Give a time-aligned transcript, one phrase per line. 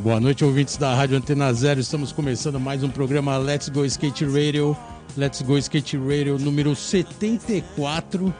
[0.00, 1.80] Boa noite, ouvintes da Rádio Antena Zero.
[1.80, 4.76] Estamos começando mais um programa Let's Go Skate Radio.
[5.16, 8.34] Let's Go Skate Radio número 74.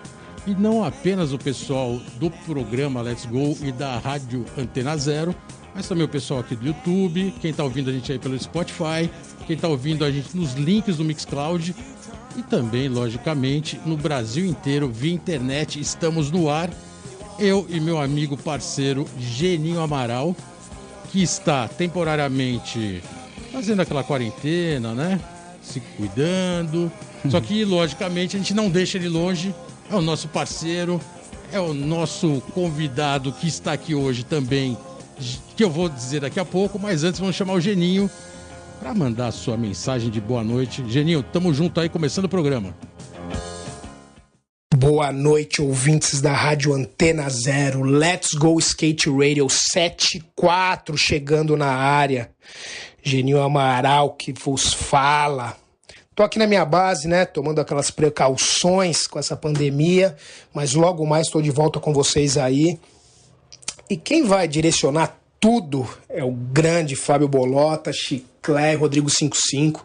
[0.47, 5.35] E não apenas o pessoal do programa Let's Go e da Rádio Antena Zero,
[5.75, 9.09] mas também o pessoal aqui do YouTube, quem está ouvindo a gente aí pelo Spotify,
[9.47, 11.75] quem está ouvindo a gente nos links do Mixcloud
[12.37, 16.71] e também, logicamente, no Brasil inteiro, via internet, estamos no ar.
[17.39, 20.37] Eu e meu amigo parceiro Geninho Amaral,
[21.11, 23.03] que está temporariamente
[23.51, 25.21] fazendo aquela quarentena, né?
[25.63, 26.91] Se cuidando.
[27.31, 29.55] Só que, logicamente, a gente não deixa ele longe.
[29.91, 31.01] É o nosso parceiro,
[31.53, 34.77] é o nosso convidado que está aqui hoje também,
[35.55, 38.11] que eu vou dizer daqui a pouco, mas antes vamos chamar o Geninho
[38.83, 40.85] para mandar a sua mensagem de boa noite.
[40.89, 42.77] Geninho, tamo junto aí, começando o programa.
[44.75, 47.85] Boa noite, ouvintes da Rádio Antena Zero.
[47.85, 52.33] Let's Go Skate Radio 74 chegando na área.
[53.01, 55.57] Geninho Amaral que vos fala.
[56.13, 60.17] Tô aqui na minha base, né, tomando aquelas precauções com essa pandemia,
[60.53, 62.81] mas logo mais estou de volta com vocês aí.
[63.89, 69.85] E quem vai direcionar tudo é o grande Fábio Bolota, Chiclé, Rodrigo 55.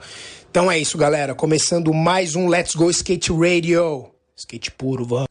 [0.52, 1.34] Então é isso, galera.
[1.34, 4.06] Começando mais um Let's Go Skate Radio.
[4.36, 5.26] Skate puro, vamos.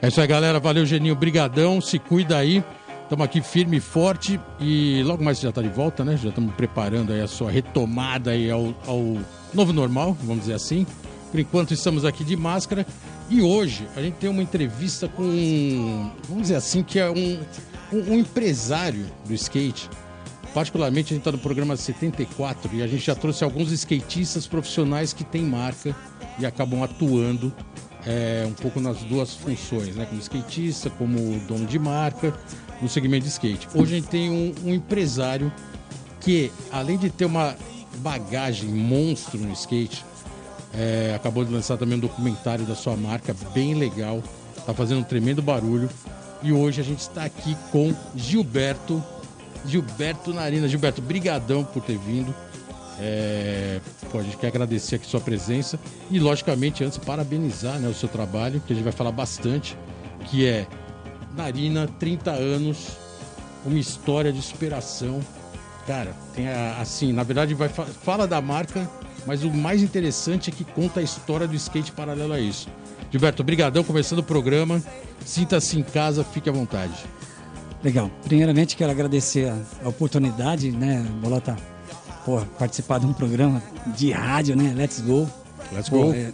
[0.00, 0.60] É isso aí, galera.
[0.60, 1.16] Valeu, Geninho.
[1.16, 1.80] Brigadão.
[1.80, 2.62] Se cuida aí.
[3.02, 6.16] Estamos aqui firme e forte e logo mais já está de volta, né?
[6.16, 9.18] Já estamos preparando aí a sua retomada aí ao, ao
[9.52, 10.86] novo normal, vamos dizer assim.
[11.32, 12.86] Por enquanto estamos aqui de máscara
[13.28, 17.40] e hoje a gente tem uma entrevista com, vamos dizer assim, que é um,
[17.94, 19.88] um, um empresário do skate.
[20.52, 25.12] Particularmente a gente está no programa 74 e a gente já trouxe alguns skatistas profissionais
[25.12, 25.94] que têm marca
[26.38, 27.52] e acabam atuando
[28.06, 30.06] é, um pouco nas duas funções, né?
[30.06, 32.32] Como skatista, como dono de marca
[32.80, 33.68] no segmento de skate.
[33.74, 35.52] Hoje a gente tem um, um empresário
[36.20, 37.56] que, além de ter uma
[37.98, 40.04] bagagem monstro no skate,
[40.72, 44.22] é, acabou de lançar também um documentário da sua marca, bem legal,
[44.66, 45.88] tá fazendo um tremendo barulho.
[46.44, 49.02] E hoje a gente está aqui com Gilberto,
[49.64, 50.68] Gilberto Narina.
[50.68, 52.34] Gilberto, brigadão por ter vindo.
[53.00, 53.80] É,
[54.12, 58.10] pô, a gente quer agradecer aqui sua presença e, logicamente, antes parabenizar né, o seu
[58.10, 59.74] trabalho, que a gente vai falar bastante,
[60.26, 60.66] que é
[61.34, 62.88] Narina, 30 anos,
[63.64, 65.20] uma história de superação.
[65.86, 68.88] Cara, tem a, assim, na verdade vai fala da marca,
[69.26, 72.68] mas o mais interessante é que conta a história do skate paralelo a isso.
[73.14, 74.82] Gilberto, obrigadão, começando o programa.
[75.24, 76.92] Sinta-se em casa, fique à vontade.
[77.80, 78.10] Legal.
[78.24, 79.52] Primeiramente quero agradecer
[79.84, 81.56] a, oportunidade, né, Bolota,
[82.24, 83.62] por participar de um programa
[83.96, 84.74] de rádio, né?
[84.76, 85.28] Let's Go.
[85.70, 86.12] Let's Go.
[86.12, 86.32] é,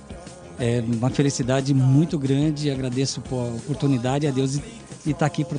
[0.59, 2.71] é, uma felicidade muito grande.
[2.71, 4.63] Agradeço por a oportunidade a Deus e
[5.05, 5.59] estar tá aqui para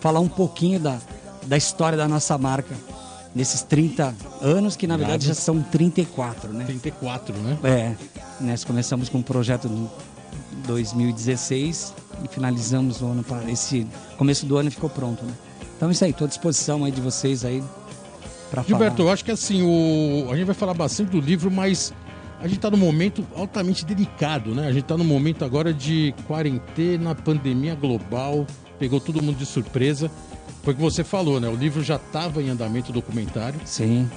[0.00, 0.98] falar um pouquinho da,
[1.46, 2.74] da história da nossa marca
[3.32, 4.12] nesses 30
[4.42, 6.64] anos, que na verdade já são 34, né?
[6.64, 7.56] 34, né?
[7.62, 7.94] É.
[8.40, 9.68] Nós começamos com um projeto
[10.66, 11.94] 2016
[12.24, 15.32] e finalizamos o ano para esse começo do ano ficou pronto, né?
[15.76, 17.62] Então é isso aí, estou à disposição aí de vocês aí
[18.50, 18.78] para falar.
[18.78, 20.30] Gilberto, eu acho que assim, o...
[20.30, 21.92] a gente vai falar bastante do livro, mas
[22.40, 24.66] a gente está num momento altamente delicado, né?
[24.66, 28.46] A gente está num momento agora de quarentena, pandemia global,
[28.78, 30.10] pegou todo mundo de surpresa.
[30.62, 31.48] Foi o que você falou, né?
[31.48, 33.60] O livro já estava em andamento documentário.
[33.64, 34.10] Sim.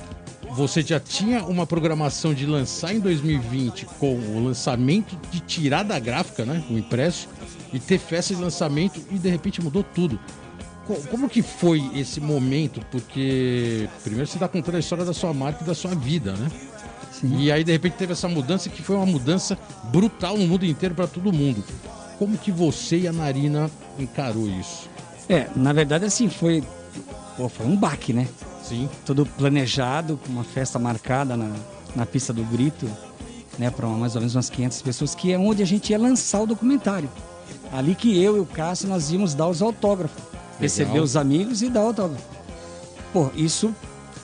[0.51, 5.99] Você já tinha uma programação de lançar em 2020 com o lançamento de tirar da
[5.99, 6.63] gráfica, né?
[6.69, 7.27] O impresso,
[7.71, 10.19] e ter festa de lançamento e de repente mudou tudo.
[11.11, 12.81] Como que foi esse momento?
[12.89, 16.49] Porque primeiro você está contando a história da sua marca e da sua vida, né?
[17.11, 17.37] Sim.
[17.37, 19.57] E aí de repente teve essa mudança que foi uma mudança
[19.91, 21.63] brutal no mundo inteiro para todo mundo.
[22.17, 24.89] Como que você e a Narina encarou isso?
[25.29, 26.63] É, na verdade assim, foi,
[27.37, 28.27] pô, foi um baque, né?
[28.69, 28.87] Sim.
[29.05, 31.51] Tudo planejado, uma festa marcada na,
[31.95, 32.89] na pista do grito,
[33.57, 36.41] né, para mais ou menos umas 500 pessoas, que é onde a gente ia lançar
[36.41, 37.09] o documentário.
[37.73, 40.23] Ali que eu e o Cássio nós íamos dar os autógrafos,
[40.59, 42.23] receber os amigos e dar autógrafo.
[43.11, 43.73] Pô, isso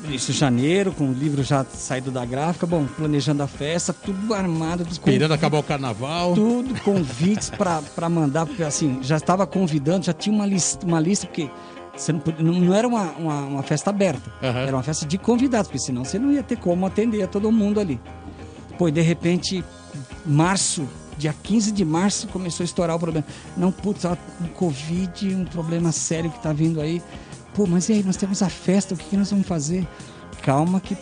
[0.10, 4.86] isso janeiro, com o livro já saído da gráfica, bom, planejando a festa, tudo armado.
[4.90, 6.36] Esperando acabar o carnaval.
[6.36, 11.26] Tudo, convites para mandar, porque assim, já estava convidando, já tinha uma lista, uma lista
[11.26, 11.50] porque
[11.96, 14.50] você não, não era uma, uma, uma festa aberta, uhum.
[14.50, 17.52] era uma festa de convidados, porque senão você não ia ter como atender a todo
[17.52, 18.00] mundo ali.
[18.78, 19.64] Pô, e de repente,
[20.26, 20.88] março,
[21.18, 23.26] dia 15 de março, começou a estourar o problema.
[23.56, 27.02] Não, putz, um Covid, um problema sério que está vindo aí.
[27.54, 29.88] Pô, mas e aí, nós temos a festa, o que, que nós vamos fazer?
[30.42, 30.98] Calma que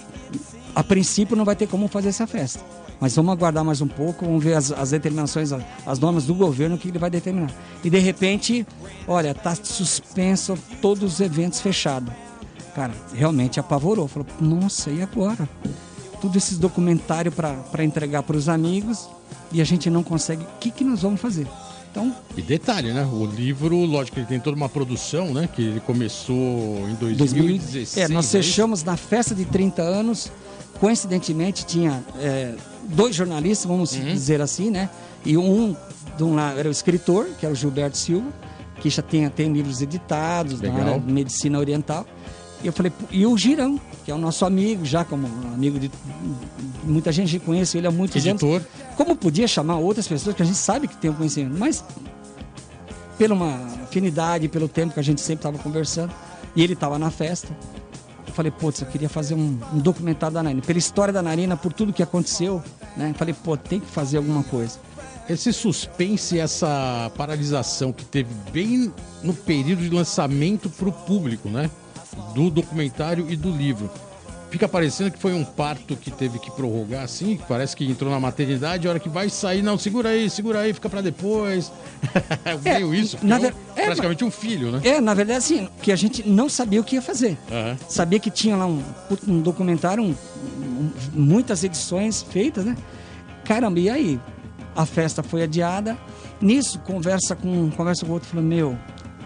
[0.75, 2.63] a princípio não vai ter como fazer essa festa.
[3.03, 6.33] Mas vamos aguardar mais um pouco, vamos ver as, as determinações, as, as, normas do
[6.33, 7.53] governo que ele vai determinar.
[7.83, 8.65] E de repente,
[9.05, 12.13] olha, tá suspenso todos os eventos fechados.
[12.73, 14.07] Cara, realmente apavorou.
[14.07, 15.49] Falou, nossa, e agora?
[16.21, 19.09] Tudo esses documentários para entregar para os amigos
[19.51, 20.41] e a gente não consegue.
[20.41, 21.45] O que, que nós vamos fazer?
[21.91, 22.15] Então...
[22.37, 23.05] E detalhe, né?
[23.11, 25.49] O livro, lógico, ele tem toda uma produção, né?
[25.53, 27.97] Que ele começou em 2016.
[27.97, 30.31] É, nós é fechamos na festa de 30 anos.
[30.79, 32.55] Coincidentemente, tinha é,
[32.89, 34.05] dois jornalistas, vamos uhum.
[34.05, 34.89] dizer assim, né?
[35.25, 35.75] E um,
[36.17, 38.27] de um lado era o escritor, que é o Gilberto Silva,
[38.79, 40.77] que já tem, tem livros editados Legal.
[40.77, 42.05] na área de medicina oriental.
[42.61, 45.91] E eu falei, e o Girão, que é o nosso amigo, já como amigo de.
[46.83, 48.57] Muita gente conhece ele há muitos Editor.
[48.57, 48.67] anos.
[48.95, 51.83] Como podia chamar outras pessoas que a gente sabe que tem um conhecimento, mas
[53.17, 56.13] pela uma afinidade, pelo tempo que a gente sempre estava conversando,
[56.55, 57.55] e ele estava na festa.
[58.33, 61.55] Eu falei, putz, eu queria fazer um, um, documentário da Narina, pela história da Narina,
[61.55, 62.63] por tudo que aconteceu,
[62.97, 63.13] né?
[63.15, 64.79] Falei, pô, tem que fazer alguma coisa.
[65.29, 68.91] Esse suspense, essa paralisação que teve bem
[69.21, 71.69] no período de lançamento para o público, né?
[72.33, 73.89] do documentário e do livro.
[74.53, 78.11] Fica parecendo que foi um parto que teve que prorrogar assim, que parece que entrou
[78.11, 81.71] na maternidade, a hora que vai sair, não, segura aí, segura aí, fica para depois.
[82.45, 84.79] é, Meio isso, na é, é praticamente um filho, né?
[84.83, 87.35] É, na verdade, assim, que a gente não sabia o que ia fazer.
[87.49, 87.75] Uhum.
[87.89, 88.83] Sabia que tinha lá um,
[89.27, 92.77] um documentário, um, um, muitas edições feitas, né?
[93.43, 94.19] Caramba, e aí?
[94.75, 95.97] A festa foi adiada.
[96.39, 98.77] Nisso, conversa com, conversa com o outro, falando, meu,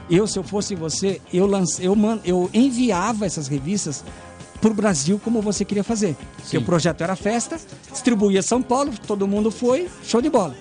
[0.10, 4.06] eu, se eu fosse você, eu, lance, eu, man, eu enviava essas revistas
[4.62, 6.10] para o Brasil como você queria fazer.
[6.10, 6.16] Sim.
[6.42, 7.60] Porque o projeto era festa,
[7.92, 10.56] distribuía São Paulo, todo mundo foi, show de bola.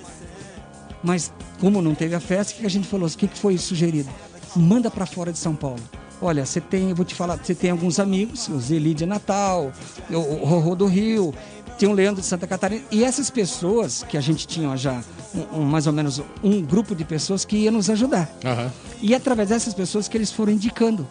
[1.03, 3.09] Mas como não teve a festa, o que a gente falou?
[3.09, 4.11] O que foi sugerido?
[4.55, 5.81] Manda para fora de São Paulo.
[6.21, 9.71] Olha, você tem, eu vou te falar, você tem alguns amigos, o Zeli de Natal,
[10.11, 11.35] o Rorô do Rio,
[11.79, 12.83] tem o Leandro de Santa Catarina.
[12.91, 15.03] E essas pessoas que a gente tinha já,
[15.35, 18.31] um, um, mais ou menos um grupo de pessoas que ia nos ajudar.
[18.45, 18.71] Uhum.
[19.03, 21.07] E através dessas pessoas que eles foram indicando.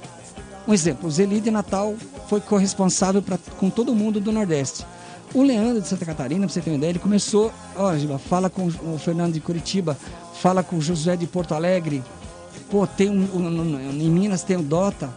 [0.67, 1.95] Um exemplo, o Zeli de Natal
[2.27, 4.85] foi corresponsável pra, com todo mundo do Nordeste.
[5.33, 8.49] O Leandro de Santa Catarina, pra você ter uma ideia, ele começou, olha, Giba, fala
[8.49, 9.97] com o Fernando de Curitiba,
[10.41, 12.03] fala com o José de Porto Alegre,
[12.69, 15.09] pô, tem um, um, em Minas tem o Dota,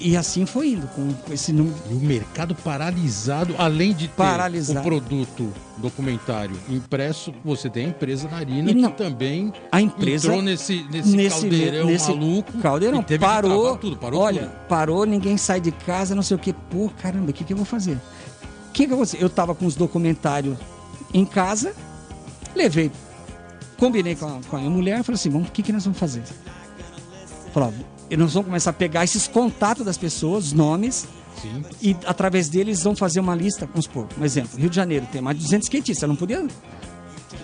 [0.00, 1.76] e assim foi indo, com esse número.
[1.90, 4.80] E o mercado paralisado, além de ter paralisado.
[4.80, 10.42] o produto documentário impresso, você tem a empresa Narina não, que também a empresa entrou
[10.42, 12.58] nesse, nesse, nesse caldeirão nesse maluco.
[12.58, 14.66] Caldeirão, parou, tudo, parou olha, tudo.
[14.68, 16.52] parou, ninguém sai de casa, não sei o que.
[16.52, 17.94] Pô, caramba, o que, que eu vou fazer?
[18.68, 19.22] O que, que eu vou fazer?
[19.22, 20.56] Eu tava com os documentários
[21.12, 21.74] em casa,
[22.54, 22.90] levei,
[23.76, 25.98] combinei com a, com a minha mulher, falei assim, vamos, o que, que nós vamos
[25.98, 26.22] fazer?
[27.52, 27.70] Falei,
[28.10, 31.06] e nós vamos começar a pegar esses contatos das pessoas, os nomes,
[31.40, 31.64] Sim.
[31.80, 35.20] e através deles vão fazer uma lista, vamos supor, um exemplo, Rio de Janeiro tem
[35.20, 36.46] mais de 200 skatistas, eu não podia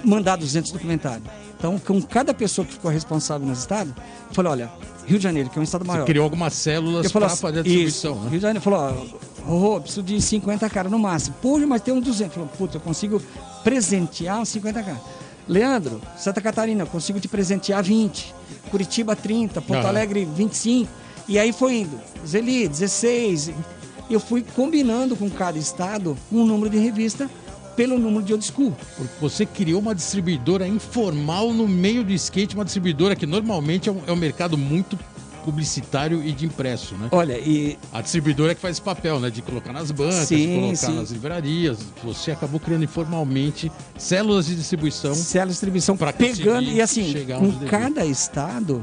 [0.03, 1.27] mandar 200 documentários.
[1.57, 3.95] Então, com cada pessoa que ficou responsável no estado,
[4.29, 4.73] eu falei, olha,
[5.07, 6.03] Rio de Janeiro, que é um estado maior.
[6.03, 8.31] Você criou algumas células para fazer a distribuição, isso, né?
[8.31, 9.07] Rio de Janeiro falou,
[9.47, 11.37] ó, oh, preciso de 50 caras no máximo.
[11.41, 12.35] Pô, mas tem uns 200.
[12.35, 13.23] Falou, puta, eu consigo
[13.63, 15.01] presentear uns 50 caras.
[15.49, 18.35] Leandro, Santa Catarina, eu consigo te presentear 20.
[18.71, 20.91] Curitiba 30, Porto Alegre 25.
[21.29, 22.01] E aí foi indo.
[22.27, 23.53] Zeli, 16.
[24.11, 27.31] Eu fui combinando com cada estado um número de revista
[27.77, 28.75] pelo número de old school.
[28.97, 33.93] Porque você criou uma distribuidora informal no meio do skate, uma distribuidora que normalmente é
[33.93, 34.99] um, é um mercado muito
[35.45, 37.09] publicitário e de impresso, né?
[37.13, 37.79] Olha, e.
[37.93, 39.31] A distribuidora é que faz esse papel, né?
[39.31, 40.97] De colocar nas bancas, sim, de colocar sim.
[40.97, 41.79] nas livrarias.
[42.03, 45.15] Você acabou criando informalmente células de distribuição.
[45.15, 46.69] Células de distribuição para pegando.
[46.69, 48.83] E assim, com cada estado,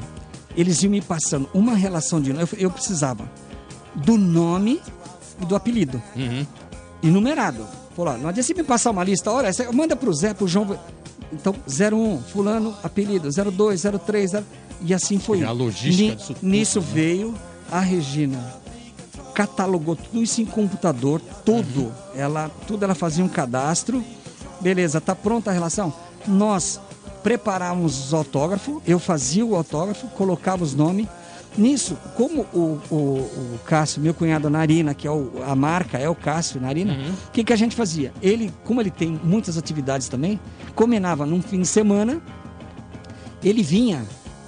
[0.55, 2.29] eles iam me passando uma relação de.
[2.31, 3.29] Eu, eu precisava
[3.95, 4.81] do nome
[5.41, 6.01] e do apelido.
[6.15, 6.45] Uhum.
[7.03, 7.65] Enumerado.
[7.95, 10.79] Falou, não adianta você me passar uma lista, olha, manda pro Zé, pro João.
[11.33, 14.45] Então, 01, fulano, apelido, 02, 03, 0...
[14.81, 15.43] E assim foi.
[15.43, 16.87] a logística Ni, tudo, Nisso né?
[16.93, 17.35] veio
[17.71, 18.61] a Regina.
[19.33, 21.83] Catalogou tudo isso em computador, tudo.
[21.83, 21.91] Uhum.
[22.15, 24.03] Ela, tudo ela fazia um cadastro.
[24.59, 25.93] Beleza, tá pronta a relação?
[26.27, 26.79] Nós
[27.23, 31.07] preparávamos os autógrafos, eu fazia o autógrafo, colocava os nomes.
[31.57, 36.07] Nisso, como o, o, o Cássio, meu cunhado Narina, que é o, a marca, é
[36.07, 36.99] o Cássio Narina, uhum.
[36.99, 37.15] o uhum.
[37.33, 38.13] que, que a gente fazia?
[38.21, 40.39] Ele, como ele tem muitas atividades também,
[40.73, 42.21] combinava num fim de semana,
[43.43, 44.05] ele vinha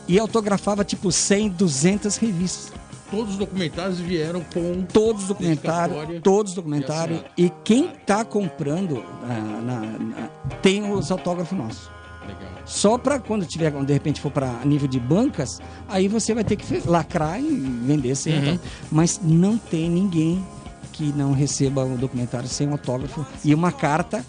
[0.08, 2.74] e autografava tipo 100, 200 revistas.
[3.10, 4.84] Todos os documentários vieram com.
[4.92, 7.22] Todos os documentários, todos os documentários.
[7.38, 10.30] E, quem está comprando ah, na, na,
[10.64, 11.92] tem os autógrafos nossos.
[12.22, 12.50] Legal.
[12.66, 16.56] Só para quando tiver, de repente for para nível de bancas, aí você vai ter
[16.56, 17.48] que lacrar e
[17.86, 18.60] vender sem uhum.
[18.92, 20.44] Mas não tem ninguém
[20.92, 24.26] que não receba o documentário sem autógrafo e uma carta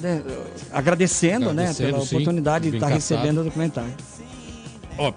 [0.00, 0.22] né,
[0.72, 3.94] agradecendo, né, pela sim, oportunidade de estar tá recebendo o documentário.
[4.98, 5.12] Ó,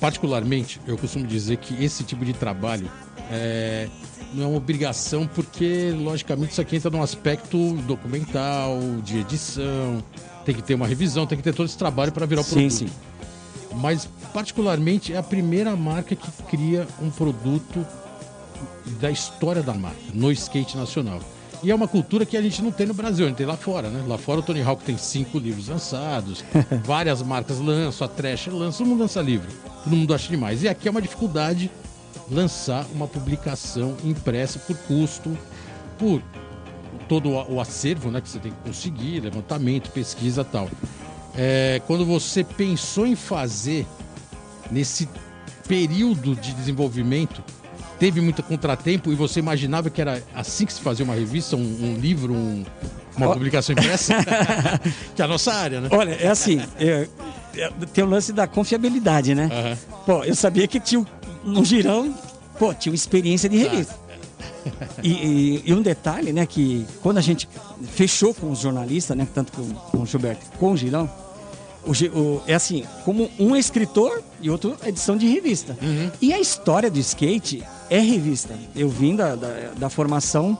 [0.00, 2.90] particularmente, eu costumo dizer que esse tipo de trabalho
[3.30, 3.88] é,
[4.32, 10.02] não é uma obrigação, porque, logicamente, isso aqui entra num aspecto documental, de edição,
[10.44, 12.70] tem que ter uma revisão, tem que ter todo esse trabalho para virar o produto.
[12.70, 12.92] Sim, sim.
[13.76, 17.84] Mas, particularmente, é a primeira marca que cria um produto
[19.00, 21.20] da história da marca, no skate nacional.
[21.64, 23.56] E é uma cultura que a gente não tem no Brasil, a gente tem lá
[23.56, 24.04] fora, né?
[24.06, 26.44] Lá fora o Tony Hawk tem cinco livros lançados,
[26.84, 29.48] várias marcas lançam, a Thrasher lança, todo mundo lança livro.
[29.82, 30.62] Todo mundo acha demais.
[30.62, 31.70] E aqui é uma dificuldade
[32.30, 35.36] lançar uma publicação impressa por custo,
[35.98, 36.22] por
[37.08, 40.68] todo o acervo né, que você tem que conseguir, levantamento, pesquisa tal.
[41.34, 43.86] É, quando você pensou em fazer
[44.70, 45.08] nesse
[45.66, 47.42] período de desenvolvimento,
[47.98, 51.60] teve muito contratempo e você imaginava que era assim que se fazia uma revista, um,
[51.60, 52.64] um livro, um,
[53.16, 53.32] uma oh.
[53.32, 54.14] publicação impressa?
[55.14, 55.88] que é a nossa área, né?
[55.90, 57.08] Olha, é assim, é,
[57.56, 59.48] é, tem o lance da confiabilidade, né?
[59.50, 59.98] Uhum.
[60.06, 61.04] Pô, eu sabia que tinha
[61.44, 62.14] um girão,
[62.58, 64.04] pô, tinha uma experiência de revista.
[65.02, 67.46] E, e, e, um detalhe, né, que quando a gente
[67.92, 71.10] fechou com os jornalistas, né, tanto com, com o Gilberto com o Girão,
[71.84, 75.76] o, o, é assim, como um é escritor e outro é edição de revista.
[75.82, 76.10] Uhum.
[76.20, 77.62] E a história do skate
[77.94, 78.58] é revista.
[78.74, 80.58] Eu vim da, da, da formação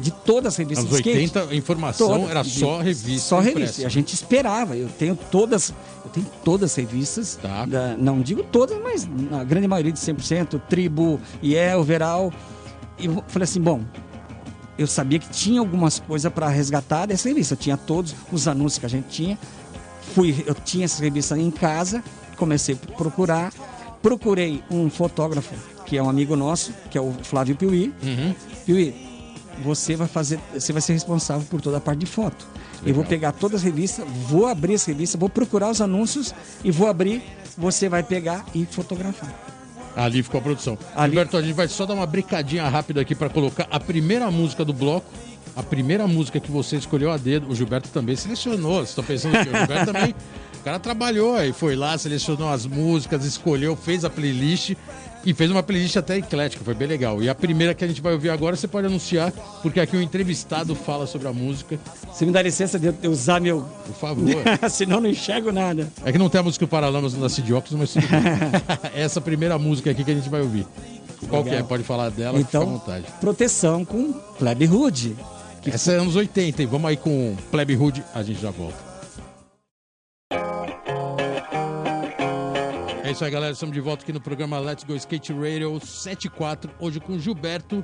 [0.00, 1.38] de todas as revistas Anos de skate.
[1.38, 3.28] 80, a informação toda, era só revista.
[3.28, 3.82] Só revista.
[3.82, 4.76] E a gente esperava.
[4.76, 5.70] Eu tenho todas,
[6.04, 7.36] eu tenho todas as revistas.
[7.42, 7.66] Tá.
[7.66, 12.32] Da, não digo todas, mas na grande maioria de 100%, Tribo, IE, Overall.
[12.96, 13.82] E eu falei assim, bom,
[14.78, 17.54] eu sabia que tinha algumas coisas para resgatar dessa revista.
[17.54, 19.38] Eu tinha todos os anúncios que a gente tinha.
[20.14, 22.04] Fui, eu tinha essa revista em casa,
[22.36, 23.52] comecei a procurar.
[24.00, 25.52] Procurei um fotógrafo,
[25.88, 27.92] que é um amigo nosso, que é o Flávio Piuí.
[28.02, 28.34] Uhum.
[28.66, 28.94] Piuí,
[29.64, 32.46] você vai fazer, você vai ser responsável por toda a parte de foto.
[32.80, 32.88] Legal.
[32.88, 36.70] Eu vou pegar todas as revistas, vou abrir as revistas, vou procurar os anúncios e
[36.70, 37.22] vou abrir,
[37.56, 39.34] você vai pegar e fotografar.
[39.96, 40.78] Ali ficou a produção.
[40.94, 41.12] Ali...
[41.12, 44.64] Gilberto, a gente vai só dar uma brincadinha rápida aqui para colocar a primeira música
[44.64, 45.10] do bloco.
[45.56, 48.84] A primeira música que você escolheu a dedo, o Gilberto também selecionou.
[48.84, 50.14] Você está pensando que o Gilberto também.
[50.58, 54.74] O cara trabalhou aí, foi lá, selecionou as músicas, escolheu, fez a playlist
[55.24, 57.22] e fez uma playlist até eclética, foi bem legal.
[57.22, 59.32] E a primeira que a gente vai ouvir agora você pode anunciar,
[59.62, 61.78] porque aqui o entrevistado fala sobre a música.
[62.12, 63.66] Você me dá licença de eu usar meu.
[63.86, 64.42] Por favor.
[64.70, 65.88] Senão não enxergo nada.
[66.04, 68.04] É que não tem a música Paralamas Nasci de Óculos, mas
[68.94, 70.66] essa primeira música aqui que a gente vai ouvir.
[71.28, 71.58] Qual legal.
[71.58, 71.66] que é?
[71.66, 73.04] Pode falar dela, então, fica à vontade.
[73.20, 75.16] Proteção com Plebe Hood.
[75.66, 76.68] Essa é anos 80, hein?
[76.70, 78.87] Vamos aí com Plebe Hood, a gente já volta.
[83.08, 83.54] É isso aí, galera.
[83.54, 86.70] Estamos de volta aqui no programa Let's Go Skate Radio 74.
[86.78, 87.82] Hoje com Gilberto,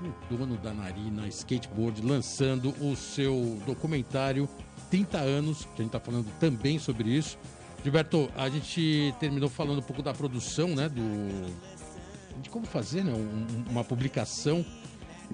[0.00, 4.48] o dono da Narina Skateboard, lançando o seu documentário
[4.88, 7.36] 30 anos, que a gente está falando também sobre isso.
[7.82, 10.88] Gilberto, a gente terminou falando um pouco da produção, né?
[10.88, 14.64] Do, de como fazer né, um, uma publicação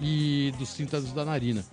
[0.00, 1.64] e dos 30 anos da Narina.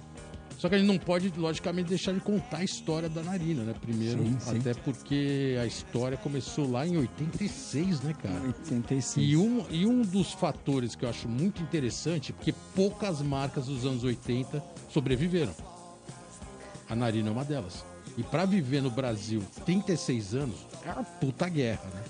[0.58, 3.76] Só que a gente não pode, logicamente, deixar de contar a história da Narina, né?
[3.80, 4.58] Primeiro, sim, sim.
[4.58, 8.42] até porque a história começou lá em 86, né, cara?
[8.42, 9.28] 86.
[9.28, 13.86] E um, e um dos fatores que eu acho muito interessante, porque poucas marcas dos
[13.86, 15.54] anos 80 sobreviveram.
[16.90, 17.86] A Narina é uma delas.
[18.18, 22.04] E para viver no Brasil 36 anos, é uma puta guerra, né?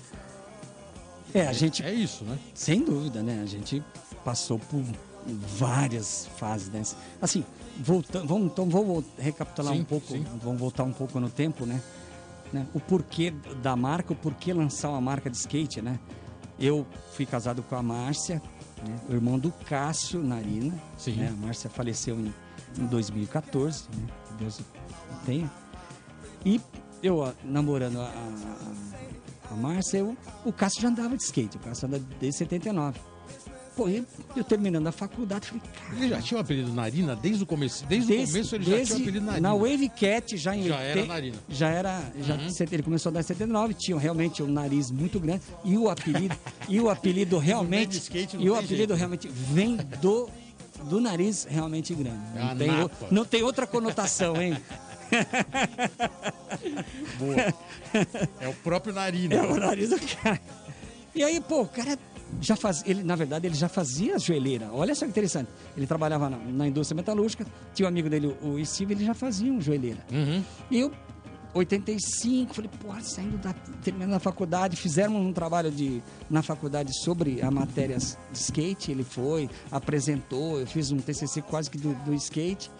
[1.34, 1.82] É, a gente.
[1.82, 2.38] É isso, né?
[2.54, 3.42] Sem dúvida, né?
[3.42, 3.82] A gente
[4.24, 4.82] passou por
[5.34, 6.82] várias fases, né?
[7.20, 7.44] Assim,
[7.78, 10.24] voltando, vamos, então vamos recapitular sim, um pouco, sim.
[10.42, 11.80] vamos voltar um pouco no tempo, né?
[12.52, 12.66] né?
[12.74, 13.32] O porquê
[13.62, 15.98] da marca, o porquê lançar uma marca de skate, né?
[16.58, 18.42] Eu fui casado com a Márcia,
[18.84, 18.98] né?
[19.08, 20.74] o irmão do Cássio Narina.
[20.96, 21.12] Sim.
[21.12, 21.28] Né?
[21.28, 22.34] A Márcia faleceu em,
[22.76, 24.06] em 2014, né?
[24.38, 24.60] Deus
[25.24, 25.50] tenha.
[26.44, 26.60] E
[27.02, 31.86] eu namorando a, a, a Márcia, eu, o Cássio já andava de skate, o Cássio
[31.86, 32.98] anda desde 79.
[34.34, 35.96] Eu, terminando a faculdade, falei, cara.
[35.96, 37.84] Ele já tinha o apelido Narina desde o começo?
[37.86, 39.48] Desde, desde o começo ele desde, já tinha o apelido Narina.
[39.48, 41.36] Na Wave Cat, já em Já era Narina.
[41.48, 42.12] Já era.
[42.20, 42.48] Já, uhum.
[42.72, 45.42] Ele começou a dar em 79, tinha realmente um nariz muito grande.
[45.64, 46.36] E o apelido,
[46.68, 47.98] e o apelido realmente.
[47.98, 48.94] Skate, e o apelido jeito.
[48.94, 50.28] realmente vem do,
[50.84, 52.18] do nariz realmente grande.
[52.34, 52.70] É não, tem,
[53.10, 54.56] não tem outra conotação, hein?
[57.18, 57.54] Boa.
[58.40, 59.28] É o próprio nariz.
[59.28, 59.36] Né?
[59.36, 60.40] É o nariz do cara.
[61.14, 61.98] E aí, pô, o cara
[62.40, 64.70] já faz, ele na verdade ele já fazia joelheira.
[64.72, 65.50] Olha só que interessante.
[65.76, 69.52] Ele trabalhava na, na indústria metalúrgica, tinha um amigo dele, o Steve, ele já fazia
[69.52, 70.04] um joelheira.
[70.12, 70.42] Uhum.
[70.70, 70.92] E eu
[71.54, 77.40] 85, falei, pô, saindo da terminando a faculdade, fizemos um trabalho de na faculdade sobre
[77.42, 82.14] a matéria de skate, ele foi, apresentou, eu fiz um TCC quase que do, do
[82.14, 82.70] skate.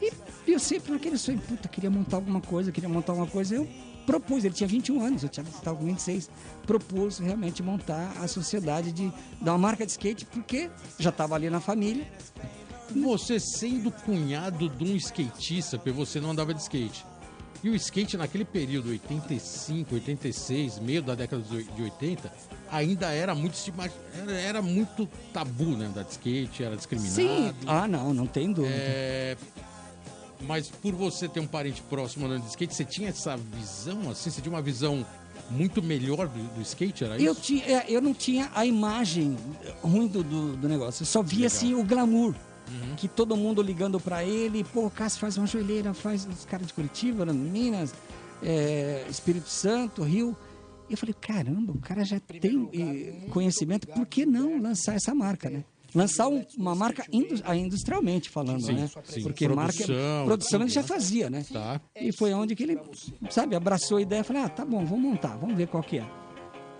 [0.00, 0.12] E
[0.46, 3.56] E eu sempre naquele sonho, puta, queria montar alguma coisa, queria montar alguma coisa.
[3.56, 3.66] Eu
[4.06, 6.30] propus, ele tinha 21 anos, eu estava com 26,
[6.66, 11.50] propus realmente montar a sociedade de dar uma marca de skate, porque já estava ali
[11.50, 12.06] na família.
[13.02, 17.04] Você sendo cunhado de um skatista, porque você não andava de skate.
[17.64, 22.32] E o skate naquele período, 85, 86, meio da década de 80,
[22.70, 23.56] ainda era muito
[24.14, 25.86] era, era muito tabu, né?
[25.86, 27.14] Andar de skate, era discriminado.
[27.14, 27.54] Sim.
[27.66, 28.72] Ah, não, não tem dúvida.
[28.72, 29.36] É...
[30.40, 34.30] Mas por você ter um parente próximo andando de skate, você tinha essa visão, assim?
[34.30, 35.04] Você tinha uma visão
[35.50, 37.40] muito melhor do, do skate, era eu isso?
[37.40, 39.36] Tinha, é, eu não tinha a imagem
[39.82, 41.02] ruim do, do, do negócio.
[41.02, 42.34] Eu só via, assim, o glamour.
[42.68, 42.96] Uhum.
[42.96, 46.66] Que todo mundo ligando para ele, pô, o Cássio faz uma joelheira, faz os caras
[46.66, 47.94] de Curitiba, né, Minas,
[48.42, 50.36] é, Espírito Santo, Rio.
[50.88, 54.60] E eu falei, caramba, o cara já Primeiro tem lugar, eh, conhecimento, por que não
[54.60, 55.64] lançar essa marca, né?
[55.96, 58.90] Lançar um, uma marca indus, industrialmente falando, sim, né?
[59.04, 59.22] Sim.
[59.22, 61.44] Porque produção, marca produção ele já fazia, né?
[61.50, 61.80] Tá.
[61.98, 62.78] E foi onde que ele,
[63.30, 66.06] sabe, abraçou a ideia, falou: "Ah, tá bom, vamos montar, vamos ver qual que é".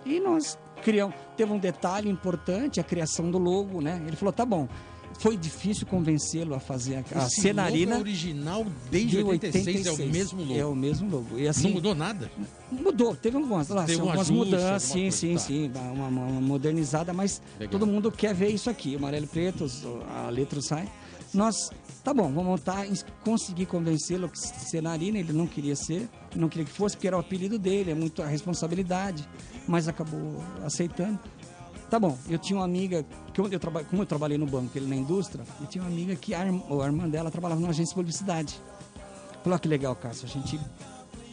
[0.05, 4.01] E nós criamos, teve um detalhe importante, a criação do logo, né?
[4.05, 4.69] Ele falou: "Tá bom,
[5.19, 7.95] foi difícil convencê-lo a fazer a, a cenarina.
[7.95, 10.59] Logo é original desde de 86, 86, é o mesmo logo.
[10.59, 11.39] É o mesmo logo.
[11.39, 12.31] E assim, não mudou nada?
[12.71, 15.39] Mudou, teve algumas, lá, teve algumas mudanças, sim, coisa, sim, tá.
[15.39, 17.71] sim, uma, uma, modernizada, mas Legal.
[17.71, 19.65] todo mundo quer ver isso aqui, amarelo e preto,
[20.15, 20.87] a letra sai.
[21.33, 21.69] Nós,
[22.03, 22.87] tá bom, vamos montar,
[23.23, 27.19] conseguir convencê-lo que cenarina ele não queria ser, não queria que fosse, porque era o
[27.19, 29.27] apelido dele, é muito a responsabilidade,
[29.67, 31.19] mas acabou aceitando.
[31.89, 34.87] Tá bom, eu tinha uma amiga, que eu, traba, como eu trabalhei no banco, ele
[34.87, 37.95] na indústria, eu tinha uma amiga que a, a irmã dela trabalhava numa agência de
[37.95, 38.61] publicidade.
[39.41, 40.59] Falou, ah, que legal, Cássio, a gente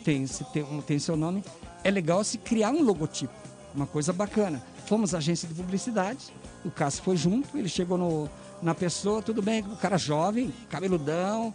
[0.04, 1.42] tem, se tem, tem seu nome,
[1.82, 3.34] é legal se criar um logotipo,
[3.75, 4.62] uma coisa bacana.
[4.87, 6.32] Fomos à agência de publicidade,
[6.64, 8.30] o Cássio foi junto, ele chegou no,
[8.62, 11.52] na pessoa, tudo bem, o cara jovem, cabeludão,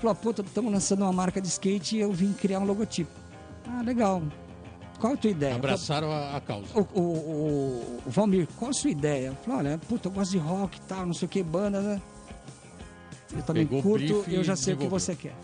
[0.00, 3.10] falou, puta, estamos lançando uma marca de skate e eu vim criar um logotipo.
[3.68, 4.20] Ah, legal,
[4.96, 5.54] qual a tua ideia?
[5.54, 6.66] Abraçaram a, a causa.
[6.74, 9.32] O, o, o, o, Valmir, qual a sua ideia?
[9.44, 12.02] Falou, olha, puta, eu gosto de rock e tal, não sei o que, banda, né?
[13.32, 15.34] Eu também Pegou curto, eu já sei o que você quer.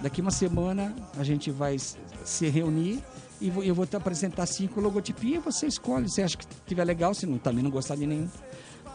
[0.00, 3.02] Daqui uma semana a gente vai se reunir
[3.40, 7.26] e eu vou te apresentar cinco logotipinhas, você escolhe, você acha que tiver legal, se
[7.26, 8.28] não, também não gostar de nenhum.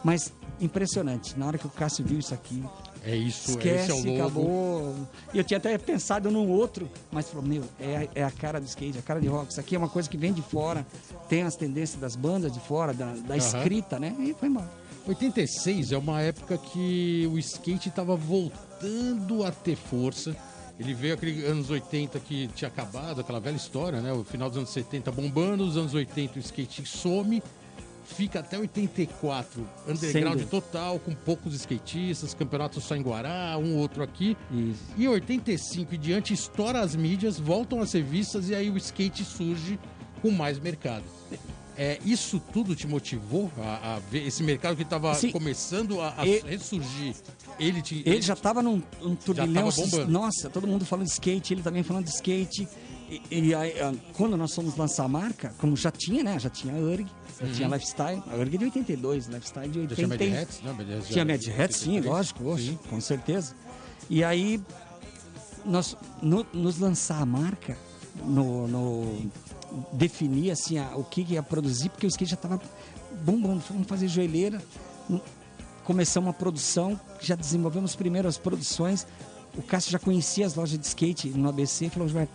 [0.02, 2.62] Mas impressionante, na hora que o Cássio viu isso aqui,
[3.06, 4.22] é isso, Esquece, esse é o logo.
[4.22, 5.08] acabou.
[5.34, 8.66] Eu tinha até pensado num outro, mas falou, meu, é a, é a cara do
[8.66, 9.50] skate, a cara de rock.
[9.50, 10.86] Isso aqui é uma coisa que vem de fora,
[11.28, 14.14] tem as tendências das bandas de fora, da, da escrita, né?
[14.18, 14.70] E foi embora.
[15.06, 20.34] 86 é uma época que o skate estava voltando a ter força.
[20.80, 24.12] Ele veio aquele anos 80 que tinha acabado, aquela velha história, né?
[24.12, 27.42] O final dos anos 70 bombando, os anos 80 o skate some
[28.04, 34.36] fica até 84 underground total, com poucos skatistas, campeonato só em Guará, um outro aqui.
[34.50, 34.82] Isso.
[34.96, 39.78] E 85 e diante estoura as mídias, voltam as revistas e aí o skate surge
[40.20, 41.04] com mais mercado.
[41.76, 46.26] É, isso tudo te motivou a, a ver esse mercado que estava começando a, a
[46.26, 47.16] ele, ressurgir?
[47.58, 49.70] Ele, te, ele, ele já estava num, num turbilhão.
[50.08, 52.68] Nossa, todo mundo falando de skate, ele também falando de skate.
[53.08, 53.74] E, e aí,
[54.14, 56.38] quando nós fomos lançar a marca, como já tinha, né?
[56.38, 57.06] Já tinha a URG,
[57.38, 57.52] já uhum.
[57.52, 58.22] tinha Lifestyle.
[58.30, 59.94] A URG é de 82, Lifestyle de 80.
[59.94, 61.00] Já tinha Mad Hats, né?
[61.06, 63.54] Tinha Mad Hats, sim, lógico, hoje, com certeza.
[64.08, 64.60] E aí,
[65.64, 67.76] nós, no, nos lançar a marca,
[68.24, 69.30] no, no
[69.92, 72.60] definir assim, a, o que ia produzir, porque o skate já estava
[73.24, 73.62] bombando.
[73.68, 74.62] Vamos fazer joelheira.
[75.84, 79.06] Começamos a produção, já desenvolvemos primeiras produções.
[79.56, 82.32] O Cássio já conhecia as lojas de skate no ABC e falou: Gilberto,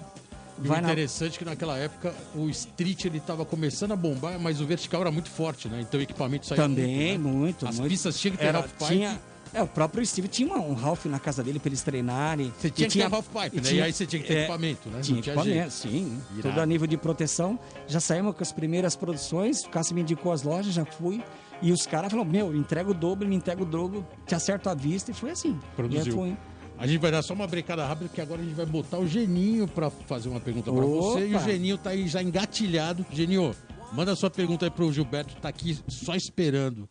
[0.67, 1.37] Vai interessante na...
[1.37, 5.29] que naquela época o street ele estava começando a bombar, mas o vertical era muito
[5.29, 5.81] forte, né?
[5.81, 7.39] Então o equipamento saía Também, muito, né?
[7.39, 7.89] muito As muito.
[7.89, 8.65] pistas tinham que ter era.
[8.87, 9.19] Tinha...
[9.53, 12.53] É, o próprio Steve tinha um Ralph na casa dele para eles treinarem.
[12.59, 13.67] Você tinha que tinha, ter half pipe, e né?
[13.67, 15.01] Tinha, e aí você tinha que ter é, equipamento, né?
[15.01, 16.21] Tinha, tinha equipamento, sim.
[16.31, 16.49] Irado.
[16.49, 17.57] Tudo a nível de proteção.
[17.87, 21.23] Já saímos com as primeiras produções, o Cássio me indicou as lojas, já fui.
[21.61, 24.73] E os caras falaram, meu, entrega o dobro, me entrega o dobro, te acerto a
[24.75, 25.11] vista.
[25.11, 25.59] E foi assim.
[25.75, 26.13] Produziu.
[26.13, 26.37] Foi,
[26.79, 29.05] a gente vai dar só uma brincada rápida, que agora a gente vai botar o
[29.05, 31.27] Geninho para fazer uma pergunta para você.
[31.27, 33.05] E o Geninho tá aí já engatilhado.
[33.11, 33.53] Geninho,
[33.91, 36.83] manda sua pergunta aí pro Gilberto, tá aqui só esperando.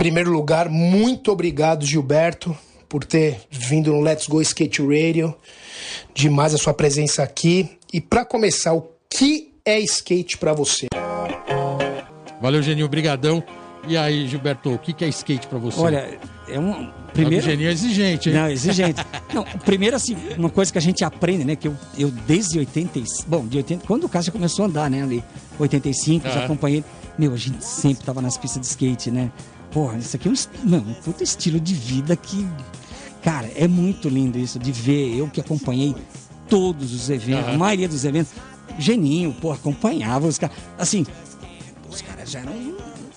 [0.00, 5.32] Em primeiro lugar, muito obrigado, Gilberto, por ter vindo no Let's Go Skate Radio.
[6.12, 7.78] Demais a sua presença aqui.
[7.92, 10.88] E para começar, o que é skate para você?
[12.42, 13.44] Valeu, Geninho, brigadão.
[13.86, 15.78] E aí, Gilberto, o que é skate para você?
[15.78, 16.18] Olha,
[16.48, 18.34] é um primeiro é exigente, hein?
[18.34, 19.04] Não, exigente.
[19.32, 23.00] não, primeiro assim, uma coisa que a gente aprende, né, que eu, eu desde 80,
[23.26, 25.22] bom, de 80, quando o Cássio começou a andar, né, ali,
[25.58, 26.84] 85, já acompanhei,
[27.18, 29.30] meu, a gente sempre tava nas pistas de skate, né?
[29.72, 32.46] Porra, isso aqui é um, não, um puta estilo de vida que
[33.24, 35.16] Cara, é muito lindo isso de ver.
[35.16, 35.96] Eu que acompanhei
[36.46, 38.34] todos os eventos, a maioria dos eventos.
[38.78, 40.54] Geninho, pô, acompanhava os caras.
[40.78, 41.06] Assim,
[41.88, 42.52] os caras já eram.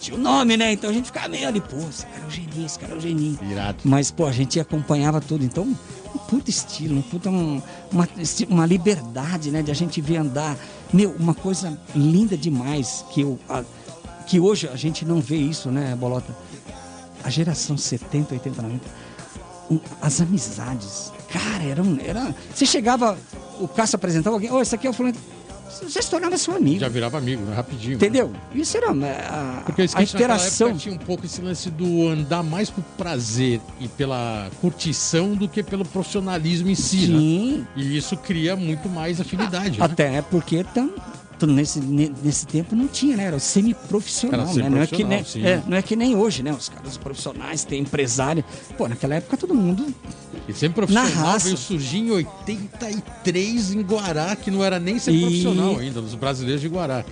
[0.07, 0.71] Tinha o nome, né?
[0.71, 2.95] Então a gente ficava meio ali, pô, esse cara é o Geninho, esse cara é
[2.95, 3.39] o Geninho.
[3.51, 3.79] Irado.
[3.83, 5.43] Mas, pô, a gente acompanhava tudo.
[5.43, 8.07] Então, um puta estilo, um puta um, uma,
[8.47, 9.61] uma liberdade, né?
[9.61, 10.55] De a gente ver andar.
[10.93, 13.37] Meu, uma coisa linda demais que eu.
[13.49, 13.65] A,
[14.25, 16.33] que hoje a gente não vê isso, né, Bolota?
[17.21, 18.85] A geração 70, 80, 90,
[20.01, 21.11] as amizades.
[21.27, 22.35] Cara, era, era.
[22.55, 23.17] Você chegava,
[23.59, 25.17] o Cássio apresentava alguém, ô, oh, esse aqui é o fulano
[25.69, 26.79] você se tornava seu amigo.
[26.79, 27.55] Já virava amigo, né?
[27.55, 27.95] rapidinho.
[27.95, 28.29] Entendeu?
[28.29, 28.39] Né?
[28.55, 30.77] Isso era a, Porque a interação.
[30.77, 35.61] tinha um pouco esse lance do andar mais por prazer e pela curtição do que
[35.61, 37.07] pelo profissionalismo em si.
[37.07, 37.19] Né?
[37.19, 37.57] Sim.
[37.57, 37.67] Né?
[37.75, 39.81] E isso cria muito mais afinidade.
[39.81, 39.93] A, né?
[39.93, 40.91] Até porque tam,
[41.45, 43.25] nesse, nesse tempo não tinha, né?
[43.25, 44.69] Era o semi-profissional, né?
[44.69, 46.51] Não é, que nem, é, não é que nem hoje, né?
[46.51, 48.43] Os caras profissionais, tem empresário.
[48.77, 49.93] Pô, naquela época todo mundo.
[50.47, 55.85] E semi-profissional veio surgir em 83 em Guará, que não era nem semi-profissional e...
[55.85, 57.05] ainda, nos brasileiros de Guará.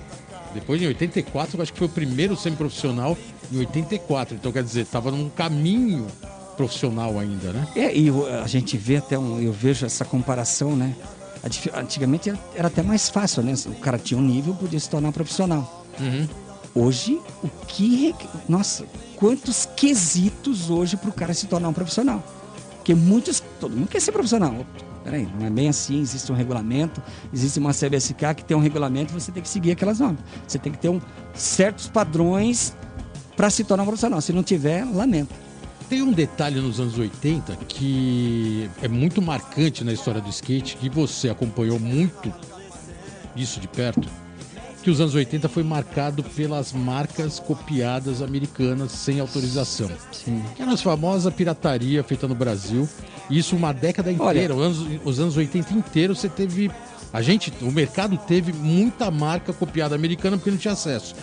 [0.53, 3.17] Depois, em 84, eu acho que foi o primeiro semi-profissional
[3.51, 4.35] em 84.
[4.35, 6.07] Então, quer dizer, estava num caminho
[6.55, 7.67] profissional ainda, né?
[7.75, 8.09] É, e
[8.41, 9.39] a gente vê até um.
[9.39, 10.95] Eu vejo essa comparação, né?
[11.75, 13.53] Antigamente era até mais fácil, né?
[13.67, 15.85] O cara tinha um nível, podia se tornar profissional.
[15.99, 16.27] Uhum.
[16.73, 18.15] Hoje, o que.
[18.49, 22.23] Nossa, quantos quesitos hoje para o cara se tornar um profissional?
[22.77, 23.43] Porque muitos.
[23.59, 24.65] Todo mundo quer ser profissional.
[25.03, 26.99] Peraí, não é bem assim, existe um regulamento,
[27.31, 30.19] existe uma CBSK que tem um regulamento você tem que seguir aquelas normas.
[30.47, 30.99] Você tem que ter um,
[31.35, 32.75] certos padrões
[33.37, 34.19] para se tornar um profissional.
[34.19, 35.44] Se não tiver, lamento.
[35.89, 40.89] Tem um detalhe nos anos 80 que é muito marcante na história do skate, que
[40.89, 42.33] você acompanhou muito
[43.35, 44.07] isso de perto,
[44.81, 49.89] que os anos 80 foi marcado pelas marcas copiadas americanas sem autorização.
[50.11, 50.43] Sim.
[50.55, 52.87] Que era a famosa pirataria feita no Brasil.
[53.29, 56.71] Isso uma década inteira, os anos, os anos 80 inteiros você teve
[57.13, 61.15] a gente, o mercado teve muita marca copiada americana porque não tinha acesso.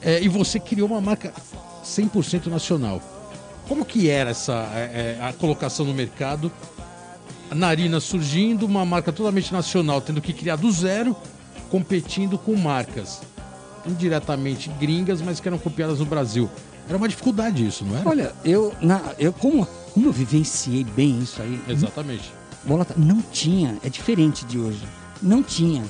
[0.00, 1.32] É, e você criou uma marca
[1.84, 3.02] 100% nacional.
[3.68, 6.50] Como que era essa é, é, a colocação no mercado?
[7.50, 11.16] A Narina surgindo, uma marca totalmente nacional, tendo que criar do zero,
[11.70, 13.22] competindo com marcas
[13.86, 16.50] indiretamente gringas, mas que eram copiadas no Brasil.
[16.88, 18.02] Era uma dificuldade isso, não é?
[18.04, 21.60] Olha, eu, na, eu como, como eu vivenciei bem isso aí.
[21.68, 22.32] Exatamente.
[22.64, 24.82] Bola, não tinha, é diferente de hoje.
[25.22, 25.84] Não tinha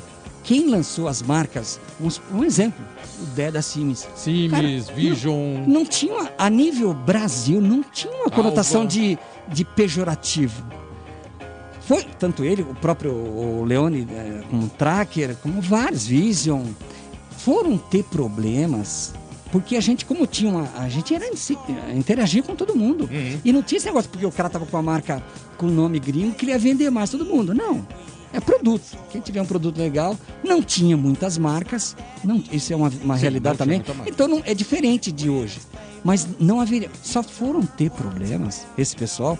[0.47, 2.83] quem lançou as marcas, um, um exemplo,
[3.21, 4.09] o Deda Sims.
[4.15, 5.65] Sims, Vision.
[5.67, 10.65] Não, não, tinha, a nível Brasil, não tinha uma conotação de, de pejorativo.
[11.81, 16.63] Foi, tanto ele, o próprio o Leone, é, como Tracker, como vários, Vision,
[17.39, 19.15] foram ter problemas
[19.51, 20.69] porque a gente, como tinha uma.
[20.77, 21.25] A gente era
[21.95, 23.09] interagir com todo mundo.
[23.13, 23.41] Uhum.
[23.45, 25.23] E não tinha esse negócio porque o cara tava com a marca
[25.57, 27.55] com o nome gringo que ele ia vender mais todo mundo.
[27.55, 27.87] Não
[28.37, 28.99] é produto.
[29.11, 33.23] Quem tiver um produto legal, não tinha muitas marcas, não, isso é uma, uma Sim,
[33.23, 33.83] realidade também.
[34.07, 35.59] Então não, é diferente de hoje.
[36.05, 39.39] Mas não haveria, só foram ter problemas, esse pessoal,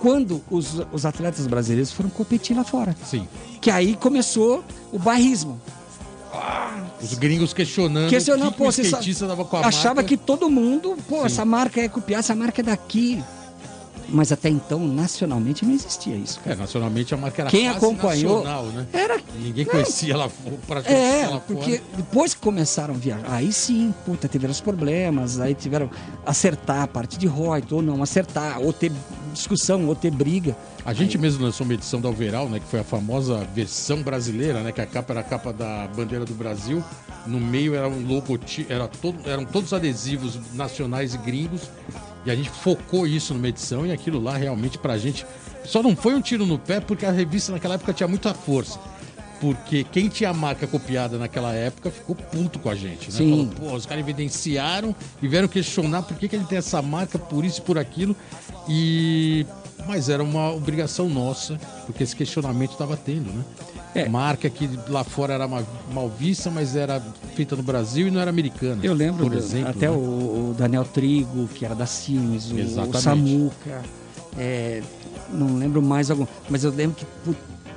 [0.00, 2.94] quando os, os atletas brasileiros foram competir lá fora.
[3.04, 3.26] Sim.
[3.60, 5.60] Que aí começou o bairrismo.
[7.00, 10.08] Os gringos questionando questionando, que pô, que a achava marca.
[10.08, 11.26] que todo mundo, pô, Sim.
[11.26, 13.22] essa marca é copiada, essa marca é daqui.
[14.08, 16.40] Mas até então, nacionalmente, não existia isso.
[16.40, 16.56] Cara.
[16.56, 18.86] É, nacionalmente a marca era Quem acompanhou, nacional, né?
[18.92, 20.28] Era, Ninguém conhecia lá
[20.66, 21.96] praticamente É, lá porque fora.
[21.96, 25.90] depois que começaram a viajar, aí sim, puta, tiveram os problemas, aí tiveram
[26.24, 28.92] acertar a parte de Reut, ou não acertar, ou ter
[29.34, 30.56] discussão, ou ter briga.
[30.84, 31.22] A gente aí...
[31.22, 34.80] mesmo lançou uma edição da Overall, né, que foi a famosa versão brasileira, né, que
[34.80, 36.82] a capa era a capa da bandeira do Brasil,
[37.26, 41.70] no meio era um logotipo, era todo, eram todos adesivos nacionais e gringos
[42.24, 45.26] e a gente focou isso numa edição e aquilo lá realmente pra gente
[45.64, 48.78] só não foi um tiro no pé porque a revista naquela época tinha muita força.
[49.44, 53.18] Porque quem tinha a marca copiada naquela época ficou puto com a gente, né?
[53.18, 53.30] Sim.
[53.30, 57.18] Falou, pô, os caras evidenciaram e vieram questionar por que, que ele tem essa marca,
[57.18, 58.16] por isso e por aquilo.
[58.66, 59.44] E.
[59.86, 63.44] Mas era uma obrigação nossa, porque esse questionamento estava tendo, né?
[63.94, 64.08] É.
[64.08, 67.02] Marca que lá fora era mal vista, mas era
[67.36, 68.80] feita no Brasil e não era americana.
[68.82, 69.94] Eu lembro, por exemplo, até né?
[69.94, 73.82] o Daniel Trigo, que era da Siemens, o, o Samuca,
[74.38, 74.82] é,
[75.30, 77.06] não lembro mais algum, mas eu lembro que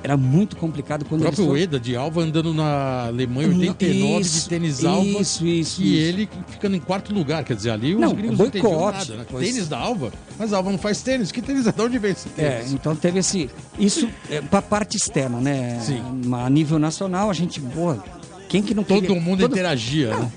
[0.02, 1.56] era muito complicado quando O próprio foram...
[1.58, 5.02] Eda de Alva andando na Alemanha 89 isso, de tênis Alva.
[5.20, 5.82] Isso, isso.
[5.82, 6.08] E isso.
[6.08, 7.44] ele ficando em quarto lugar.
[7.44, 9.16] Quer dizer, ali os não, gringos boicote, não nada.
[9.16, 9.26] Né?
[9.28, 9.46] Pois...
[9.46, 10.12] Tênis da Alva?
[10.38, 11.32] Mas a Alva não faz tênis.
[11.32, 11.72] Que tênis é?
[11.72, 12.70] De onde vem esse tênis?
[12.70, 13.50] É, então teve esse...
[13.78, 15.80] Isso é, para parte externa, né?
[15.80, 16.02] Sim.
[16.32, 17.60] A nível nacional, a gente...
[17.60, 18.02] Boa,
[18.48, 19.20] quem que não Todo queria...
[19.20, 19.52] mundo Todo...
[19.52, 20.32] interagia, não, né?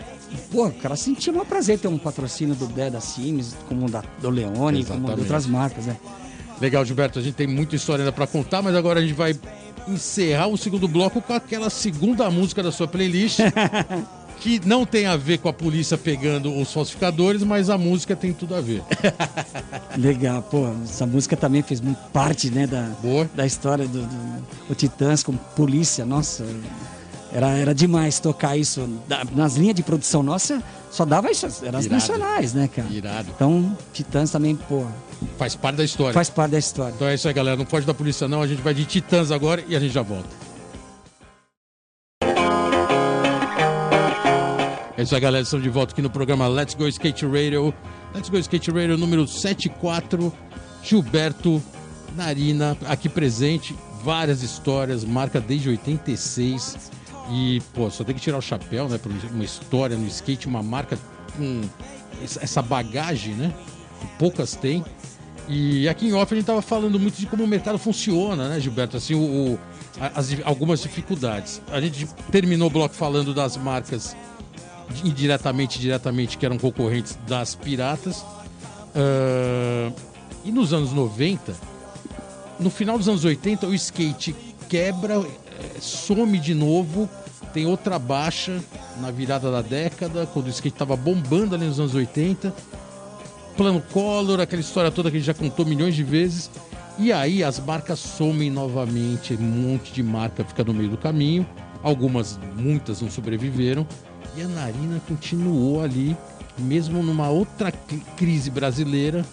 [0.51, 4.03] Pô, o cara sentia um prazer ter um patrocínio do Dé da Sims, como da,
[4.21, 4.87] do Leone, Exatamente.
[4.87, 5.97] como de outras marcas, né?
[6.61, 9.35] Legal, Gilberto, a gente tem muita história ainda pra contar, mas agora a gente vai
[9.87, 13.39] encerrar o segundo bloco com aquela segunda música da sua playlist.
[14.39, 18.31] que não tem a ver com a polícia pegando os falsificadores, mas a música tem
[18.31, 18.83] tudo a ver.
[19.97, 23.29] Legal, pô, essa música também fez muito parte, né, da, Boa.
[23.35, 26.43] da história do, do o Titãs com polícia, nossa,
[27.31, 28.87] era, era demais tocar isso.
[29.35, 32.89] Nas linhas de produção nossa, só dava isso, eram as nacionais, né, cara?
[32.91, 33.31] Irado.
[33.33, 34.85] Então, Titãs também, pô.
[35.37, 36.13] Faz parte da história.
[36.13, 36.93] Faz parte da história.
[36.93, 37.55] Então é isso aí, galera.
[37.55, 38.41] Não pode da polícia, não.
[38.41, 40.27] A gente vai de Titãs agora e a gente já volta.
[44.97, 45.43] É isso aí, galera.
[45.43, 47.73] Estamos de volta aqui no programa Let's Go Skate Radio.
[48.13, 50.31] Let's Go Skate Radio número 74.
[50.83, 51.63] Gilberto
[52.15, 53.73] Narina aqui presente.
[54.03, 56.91] Várias histórias, marca desde 86.
[57.31, 58.97] E, pô, só tem que tirar o chapéu, né?
[58.97, 60.97] Por uma história no skate, uma marca
[61.37, 61.61] com
[62.21, 63.53] essa bagagem, né?
[63.99, 64.83] Que poucas têm.
[65.47, 68.59] E aqui em off a gente tava falando muito de como o mercado funciona, né,
[68.59, 68.97] Gilberto?
[68.97, 69.19] Assim, o,
[69.53, 69.59] o
[69.99, 71.61] as, algumas dificuldades.
[71.71, 74.15] A gente terminou o bloco falando das marcas
[75.03, 78.25] indiretamente diretamente, que eram concorrentes das piratas.
[78.93, 79.93] Uh,
[80.43, 81.53] e nos anos 90,
[82.59, 84.35] no final dos anos 80, o skate
[84.67, 87.09] quebra, eh, some de novo,
[87.53, 88.59] tem outra baixa
[88.99, 92.53] na virada da década, quando o skate estava bombando ali nos anos 80.
[93.55, 96.49] Plano Collor, aquela história toda que a gente já contou milhões de vezes.
[96.97, 101.45] E aí as marcas somem novamente, um monte de marca fica no meio do caminho.
[101.83, 103.85] Algumas, muitas não sobreviveram.
[104.35, 106.15] E a Narina continuou ali,
[106.57, 107.71] mesmo numa outra
[108.15, 109.25] crise brasileira,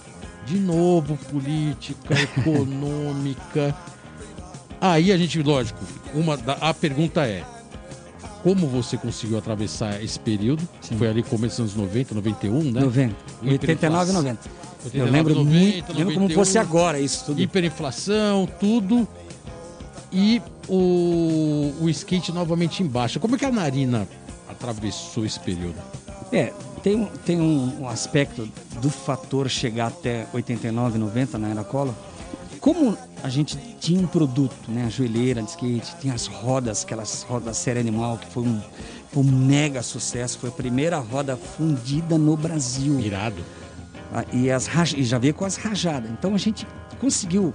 [0.46, 3.74] de novo política, econômica.
[4.80, 5.78] Aí a gente, lógico,
[6.14, 7.44] uma a pergunta é:
[8.42, 10.66] como você conseguiu atravessar esse período?
[10.80, 10.96] Sim.
[10.96, 12.80] Foi ali começo dos anos 90, 91, né?
[12.80, 13.14] 90.
[13.42, 14.50] 89 e 90.
[14.84, 17.40] 89, Eu lembro 90, muito, 91, lembro como fosse agora isso tudo.
[17.40, 19.08] Hiperinflação, tudo.
[20.12, 23.20] E o, o skate novamente embaixo.
[23.20, 24.08] Como é que a Narina
[24.48, 25.76] atravessou esse período?
[26.32, 28.48] É, tem, tem um, um aspecto
[28.80, 31.94] do fator chegar até 89, 90 na era Collor.
[32.60, 34.84] Como a gente tinha um produto, né?
[34.86, 38.60] A joelheira de skate, tinha as rodas, aquelas rodas série animal, que foi um,
[39.12, 40.38] foi um mega sucesso.
[40.38, 42.98] Foi a primeira roda fundida no Brasil.
[43.00, 43.44] Irado.
[44.12, 46.10] Ah, e, as, e já veio com as rajadas.
[46.10, 46.66] Então a gente
[46.98, 47.52] conseguiu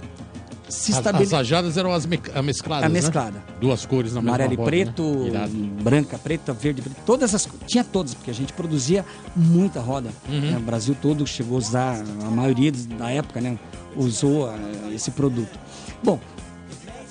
[0.74, 1.26] se estabelecer.
[1.26, 2.20] As rajadas eram as me...
[2.34, 2.86] a mesclada.
[2.86, 2.94] A né?
[2.94, 3.38] mesclada.
[3.38, 3.44] Né?
[3.60, 5.48] Duas cores na Amarelo mesma Amarelo e preto, né?
[5.82, 6.96] branca, preta, verde, preto.
[7.06, 7.48] Todas as.
[7.66, 10.10] Tinha todas, porque a gente produzia muita roda.
[10.28, 10.40] Uhum.
[10.40, 10.56] Né?
[10.56, 13.58] O Brasil todo chegou a usar, a maioria da época, né?
[13.96, 15.58] Usou uh, esse produto.
[16.02, 16.18] Bom,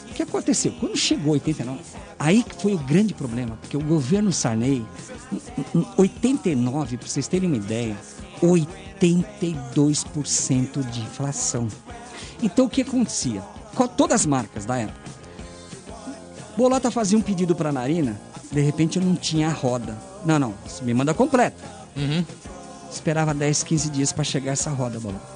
[0.09, 0.73] o que aconteceu?
[0.79, 1.79] Quando chegou 89,
[2.19, 4.85] aí que foi o grande problema, porque o governo Sarney,
[5.73, 7.97] em 89, para vocês terem uma ideia,
[8.41, 11.67] 82% de inflação.
[12.43, 13.41] Então o que acontecia?
[13.97, 14.99] Todas as marcas da época.
[16.55, 18.19] Bolota fazia um pedido para a Narina,
[18.51, 19.97] de repente eu não tinha a roda.
[20.23, 21.57] Não, não, você me manda completa.
[21.95, 22.23] Uhum.
[22.91, 25.33] Esperava 10, 15 dias para chegar essa roda, Bolota.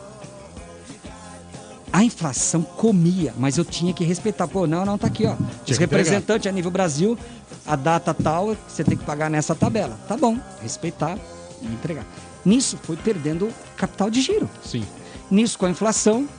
[1.92, 4.48] A inflação comia, mas eu tinha que respeitar.
[4.48, 5.36] Pô, não, não, tá aqui, ó.
[5.68, 7.18] Os representantes a nível Brasil,
[7.66, 9.98] a data tal, você tem que pagar nessa tabela.
[10.08, 11.18] Tá bom, respeitar
[11.62, 12.06] e entregar.
[12.46, 14.48] Nisso foi perdendo capital de giro.
[14.64, 14.86] Sim.
[15.32, 16.30] Nisso, com a inflação,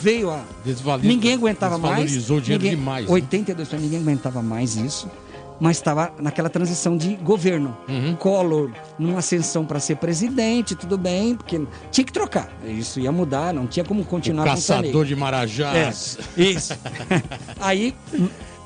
[0.00, 0.42] veio a.
[1.02, 2.12] ninguém aguentava mais.
[2.12, 3.08] Desvalorizou dinheiro ninguém, demais.
[3.08, 3.78] 82 né?
[3.80, 5.08] ninguém aguentava mais isso.
[5.60, 7.76] Mas estava naquela transição de governo.
[7.88, 8.14] Uhum.
[8.14, 12.48] Collor, numa ascensão para ser presidente, tudo bem, porque tinha que trocar.
[12.64, 16.16] Isso ia mudar, não tinha como continuar o caçador de marajás.
[16.36, 16.74] É, isso.
[17.58, 17.92] Aí,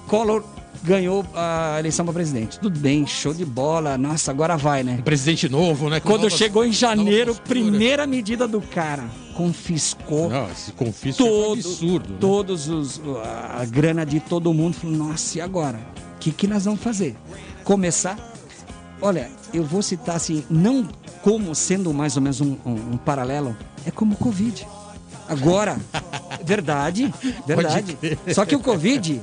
[0.06, 0.44] Collor
[0.82, 2.58] ganhou a eleição para presidente.
[2.58, 3.96] Tudo bem, show de bola.
[3.96, 5.00] Nossa, agora vai, né?
[5.04, 6.00] Presidente novo, né?
[6.00, 10.28] Com Quando novas, chegou em janeiro, primeira medida do cara, confiscou.
[10.28, 12.08] Não, esse confisco todo, é absurdo.
[12.10, 12.16] Né?
[12.20, 13.00] Todos os
[13.54, 15.78] a grana de todo mundo falou: "Nossa, e agora?
[16.16, 17.16] O que que nós vamos fazer?"
[17.64, 18.32] Começar
[19.04, 20.88] Olha, eu vou citar assim, não
[21.22, 24.64] como sendo mais ou menos um, um, um paralelo, é como o Covid.
[25.32, 25.80] Agora,
[26.44, 27.12] verdade,
[27.46, 27.96] verdade.
[28.34, 29.20] Só que o Covid,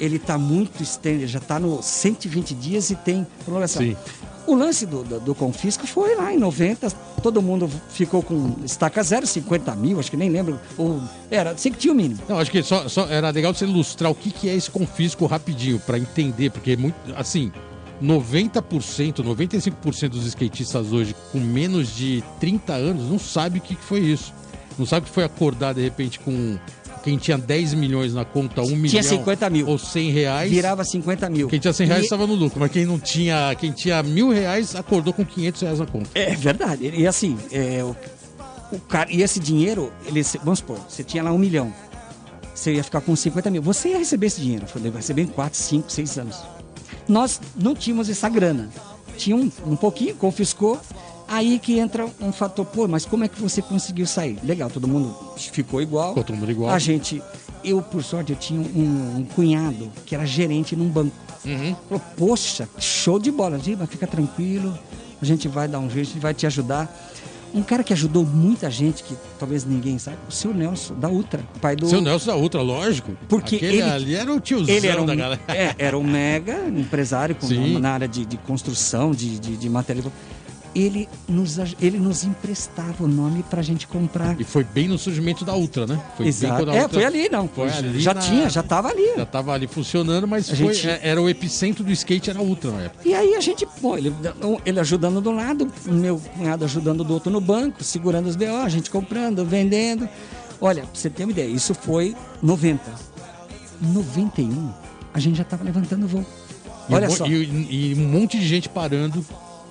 [0.00, 3.82] ele está muito estende, já está no 120 dias e tem prolongação.
[3.82, 3.96] Sim.
[4.44, 6.90] O lance do, do, do, confisco foi lá em 90,
[7.22, 10.58] todo mundo ficou com estaca zero, 50 mil, acho que nem lembro.
[10.76, 12.20] Ou, era, sei que tinha o mínimo.
[12.28, 15.26] Não, acho que só, só era legal você ilustrar o que, que é esse confisco
[15.26, 17.52] rapidinho, para entender, porque é muito, assim,
[18.02, 23.84] 90%, 95% dos skatistas hoje com menos de 30 anos não sabe o que, que
[23.84, 24.34] foi isso.
[24.78, 26.58] Não sabe que foi acordar de repente com
[27.02, 28.90] quem tinha 10 milhões na conta, 1 tinha milhão.
[28.90, 29.66] Tinha 50 mil.
[29.68, 30.50] Ou 100 reais.
[30.50, 31.48] Virava 50 mil.
[31.48, 34.74] Quem tinha 100 reais estava no lucro, mas quem não tinha, quem tinha mil reais
[34.76, 36.10] acordou com 500 reais na conta.
[36.14, 36.90] É verdade.
[36.94, 37.96] E assim, é, o,
[38.74, 41.72] o cara, e esse dinheiro, ele, vamos supor, você tinha lá um milhão.
[42.54, 43.62] você ia ficar com 50 mil.
[43.62, 46.36] Você ia receber esse dinheiro, vai receber em 4, 5, 6 anos.
[47.08, 48.70] Nós não tínhamos essa grana.
[49.16, 50.80] Tinha um, um pouquinho, confiscou.
[51.32, 54.38] Aí que entra um fator, pô, mas como é que você conseguiu sair?
[54.44, 56.10] Legal, todo mundo ficou igual.
[56.10, 56.70] Ficou todo mundo igual.
[56.70, 57.22] A gente,
[57.64, 61.16] eu por sorte, eu tinha um, um cunhado que era gerente num banco.
[61.42, 61.74] Uhum.
[61.88, 64.78] Falou, poxa, show de bola, Giba, fica tranquilo,
[65.22, 66.94] a gente vai dar um jeito, a gente vai te ajudar.
[67.54, 71.42] Um cara que ajudou muita gente, que talvez ninguém sabe, o seu Nelson, da Ultra,
[71.62, 71.88] pai do.
[71.88, 73.16] Seu Nelson da Ultra, lógico.
[73.26, 75.40] Porque Aquele ele ali era o tiozão ele era um, da galera.
[75.48, 77.46] É, era um mega empresário com,
[77.78, 80.12] na área de, de construção, de, de, de material
[80.74, 84.40] ele nos, ele nos emprestava o nome para a gente comprar.
[84.40, 86.00] E foi bem no surgimento da Ultra, né?
[86.16, 86.70] Foi Exato.
[86.70, 86.88] é, Ultra...
[86.88, 87.48] foi ali, não.
[87.48, 88.20] Foi ali já na...
[88.20, 89.16] tinha, já estava ali.
[89.16, 90.88] Já estava ali funcionando, mas foi, gente...
[90.88, 93.08] É, era o epicentro do skate, era a Ultra na época.
[93.08, 94.14] E aí a gente, bom, ele,
[94.64, 98.68] ele ajudando do lado, meu cunhado ajudando do outro no banco, segurando os BO, a
[98.68, 100.08] gente comprando, vendendo.
[100.60, 102.80] Olha, pra você ter uma ideia, isso foi 90.
[103.80, 104.72] 91,
[105.12, 106.24] a gente já estava levantando voo.
[106.88, 107.26] Olha só.
[107.26, 109.24] E, e um monte de gente parando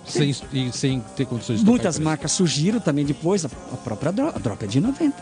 [0.06, 0.34] sem,
[0.72, 4.64] sem ter condições de Muitas marcas surgiram também depois, a, a própria Drop, a Drop
[4.64, 5.16] é de 90.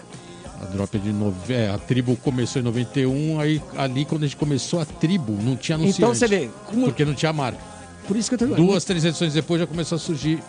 [0.62, 1.54] A Drop é de 90.
[1.54, 5.56] É, a tribo começou em 91, aí ali quando a gente começou a tribo, não
[5.56, 6.02] tinha anunciante.
[6.02, 6.50] Então você vê.
[6.66, 6.86] Como...
[6.86, 7.60] Porque não tinha marca.
[8.08, 8.56] Por isso que eu tô...
[8.56, 10.42] Duas, três edições depois já começou a surgir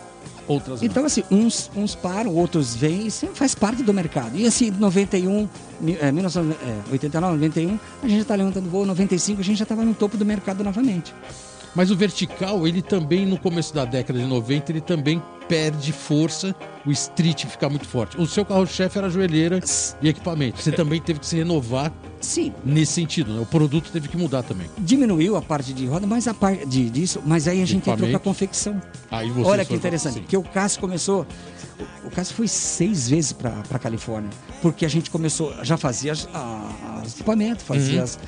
[0.47, 4.37] outras Então, assim, uns, uns param, outros vêm, isso faz parte do mercado.
[4.37, 5.47] E assim, 91,
[5.99, 9.93] é, 1989, 91, a gente já está levantando voo, 95, a gente já estava no
[9.93, 11.13] topo do mercado novamente.
[11.73, 16.55] Mas o vertical, ele também, no começo da década de 90, ele também perde força,
[16.85, 18.19] o street fica muito forte.
[18.19, 19.59] O seu carro-chefe era joelheira
[20.01, 20.61] e equipamento.
[20.61, 22.53] Você também teve que se renovar Sim.
[22.63, 23.41] nesse sentido, né?
[23.41, 24.69] O produto teve que mudar também.
[24.77, 28.09] Diminuiu a parte de roda, mas a parte de, disso, mas aí a gente entrou
[28.09, 28.81] com a confecção.
[29.09, 31.25] Aí Olha que interessante, porque o Cássio começou.
[32.05, 34.29] O Cássio foi seis vezes para a Califórnia,
[34.61, 36.29] porque a gente começou, já fazia as,
[37.03, 38.03] as equipamento, fazia uhum.
[38.03, 38.19] as,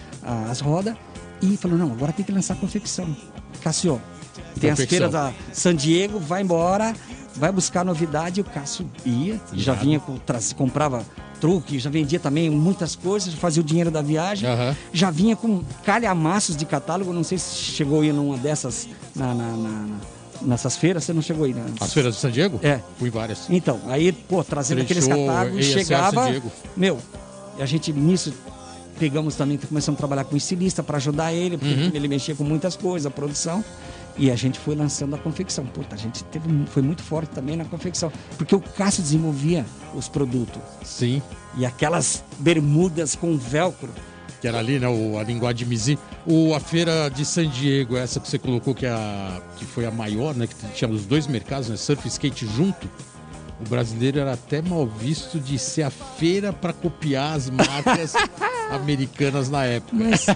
[0.49, 0.95] as rodas
[1.41, 3.15] e falou: não, agora tem que lançar confecção.
[3.61, 4.01] Cássio,
[4.59, 4.83] tem confecção.
[4.83, 6.93] as feiras da San Diego, vai embora,
[7.35, 8.41] vai buscar novidade.
[8.41, 10.01] O Cássio ia, já vinha,
[10.55, 11.03] comprava
[11.39, 14.75] truque, já vendia também muitas coisas, fazia o dinheiro da viagem, uhum.
[14.93, 17.11] já vinha com calhamaços de catálogo.
[17.11, 19.85] Não sei se chegou aí numa dessas na, na, na,
[20.41, 21.65] nessas feiras, você não chegou aí, né?
[21.81, 22.59] As feiras de San Diego?
[22.63, 22.79] É.
[22.97, 23.49] Fui várias.
[23.49, 26.41] Então, aí, pô, trazendo aqueles catálogos, chegava.
[26.77, 26.97] Meu,
[27.59, 28.33] a gente nisso
[28.99, 31.91] pegamos também, começamos a trabalhar com estilista para ajudar ele, porque uhum.
[31.93, 33.63] ele mexia com muitas coisas, a produção.
[34.17, 35.65] E a gente foi lançando a confecção.
[35.65, 38.12] Puta, a gente teve, foi muito forte também na confecção.
[38.38, 40.62] Porque o Cássio desenvolvia os produtos.
[40.84, 41.21] Sim.
[41.58, 43.89] E aquelas bermudas com velcro.
[44.39, 44.88] Que era ali, né?
[44.88, 45.99] O, a linguagem de Mizi.
[46.27, 49.86] O, a feira de San Diego, essa que você colocou, que, é a, que foi
[49.86, 50.45] a maior, né?
[50.45, 51.75] Que tinha os dois mercados, né?
[51.75, 52.88] Surf e skate junto
[53.59, 58.13] o brasileiro era até mal visto de ser a feira para copiar as marcas
[58.71, 59.95] americanas na época.
[59.95, 60.35] Mas, é,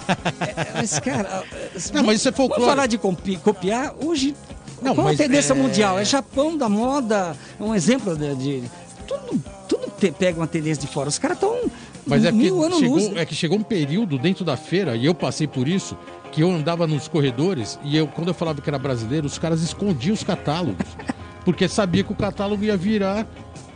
[0.76, 1.44] mas cara,
[1.94, 2.62] não, mas isso é folclore.
[2.62, 2.98] Vamos falar de
[3.38, 4.36] copiar hoje.
[4.82, 5.56] Não, qual a tendência é...
[5.56, 5.98] mundial?
[5.98, 8.64] É Japão da moda, um exemplo de, de
[9.08, 11.10] tudo, tudo te, pega uma tendência de fora.
[11.10, 11.70] Os caras estão
[12.08, 15.46] mas é que, chegou, é que chegou um período dentro da feira, e eu passei
[15.46, 15.98] por isso,
[16.32, 19.62] que eu andava nos corredores e eu, quando eu falava que era brasileiro, os caras
[19.62, 20.86] escondiam os catálogos
[21.48, 23.26] porque sabia que o catálogo ia virar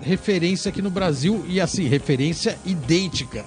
[0.02, 3.46] referência aqui no Brasil e assim, referência idêntica.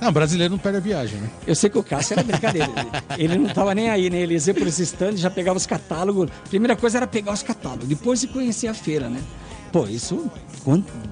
[0.00, 1.30] Não, brasileiro não pega viagem, né?
[1.46, 2.68] Eu sei que o Cássio era brincadeira.
[3.16, 4.18] ele não tava nem aí, né?
[4.18, 6.28] Ele ia por esse stand, já pegava os catálogos.
[6.48, 9.20] Primeira coisa era pegar os catálogos, depois de conhecer a feira, né?
[9.72, 10.30] Pô, isso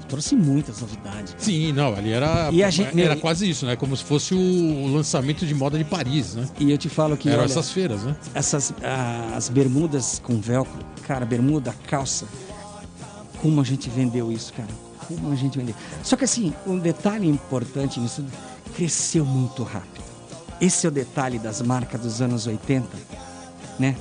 [0.06, 1.32] trouxe muitas novidades.
[1.32, 1.42] Cara.
[1.42, 3.74] Sim, não, ali era, e a gente, era quase isso, né?
[3.74, 6.46] Como se fosse o lançamento de moda de Paris, né?
[6.58, 7.28] E eu te falo que.
[7.28, 8.14] Eram olha, essas feiras, né?
[8.34, 8.74] Essas
[9.34, 12.26] as bermudas com velcro, cara, bermuda, calça.
[13.40, 14.68] Como a gente vendeu isso, cara?
[15.08, 15.74] Como a gente vendeu.
[16.02, 18.22] Só que assim, um detalhe importante nisso
[18.76, 20.04] cresceu muito rápido.
[20.60, 22.86] Esse é o detalhe das marcas dos anos 80,
[23.78, 23.96] né?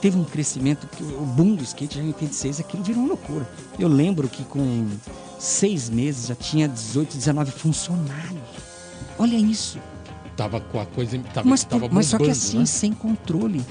[0.00, 3.48] Teve um crescimento, que o boom do skate já em 86, aquilo virou uma loucura.
[3.78, 4.86] Eu lembro que com
[5.38, 8.40] seis meses já tinha 18, 19 funcionários.
[9.18, 9.78] Olha isso.
[10.36, 11.18] Tava com a coisa.
[11.34, 12.66] Tava, mas, tava mas só que assim, né?
[12.66, 13.64] sem controle.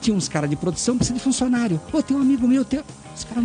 [0.00, 1.80] Tinha uns caras de produção, precisa de funcionário.
[1.92, 2.82] Ô, tem um amigo meu, tem.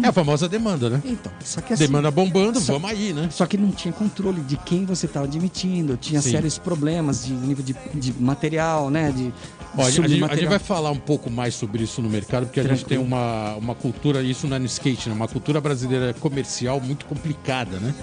[0.04, 1.02] É a famosa demanda, né?
[1.06, 3.30] Então, só que assim, Demanda bombando, só, vamos aí, né?
[3.32, 6.32] Só que não tinha controle de quem você estava admitindo, tinha Sim.
[6.32, 9.12] sérios problemas de nível de, de material, né?
[9.12, 9.34] De,
[9.78, 12.62] Ó, a, gente, a, gente, vai falar um pouco mais sobre isso no mercado, porque
[12.62, 12.74] Tranquilo.
[12.74, 15.16] a gente tem uma, uma cultura, isso não é no skate, né?
[15.16, 17.94] Uma cultura brasileira comercial muito complicada, né?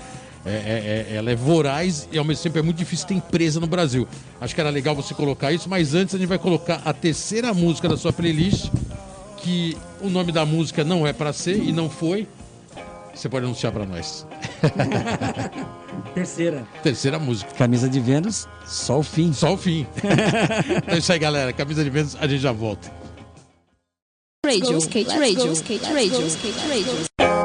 [0.45, 3.61] É, é, é, ela é voraz e ao mesmo tempo é muito difícil ter empresa
[3.61, 4.09] no Brasil.
[4.41, 7.55] Acho que era legal você colocar isso, mas antes a gente vai colocar a terceira
[7.55, 8.69] música da sua playlist,
[9.43, 12.27] que o nome da música não é para ser e não foi.
[13.15, 14.27] Você pode anunciar para nós.
[16.15, 16.67] Terceira.
[16.83, 17.53] Terceira música.
[17.55, 19.33] Camisa de Vênus, só o fim.
[19.33, 19.87] Só o fim.
[20.87, 21.53] é isso aí, galera.
[21.53, 22.91] Camisa de Vênus, a gente já volta.
[24.47, 27.42] Radio, skate, radio, skate, radio, skate, radio.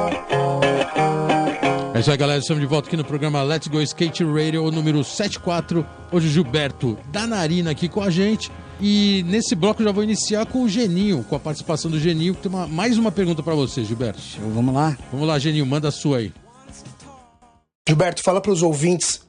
[1.98, 2.40] É isso aí, galera.
[2.40, 5.84] Estamos de volta aqui no programa Let's Go Skate Radio número 74.
[6.12, 8.52] Hoje o Gilberto da Narina aqui com a gente.
[8.80, 12.36] E nesse bloco já vou iniciar com o Geninho, com a participação do Geninho.
[12.36, 14.22] Tem uma, mais uma pergunta para você, Gilberto.
[14.22, 14.96] Show, vamos lá.
[15.12, 16.32] Vamos lá, Geninho, manda a sua aí.
[17.90, 19.22] Gilberto, fala para os ouvintes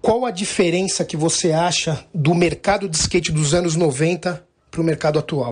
[0.00, 4.84] qual a diferença que você acha do mercado de skate dos anos 90 para o
[4.84, 5.50] mercado atual.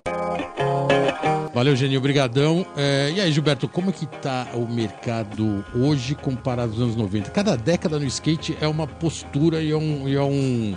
[1.57, 2.67] Valeu, Geninho, obrigadão.
[2.77, 7.31] É, e aí, Gilberto, como é que tá o mercado hoje comparado aos anos 90?
[7.31, 10.75] Cada década no skate é uma postura e é um, e é um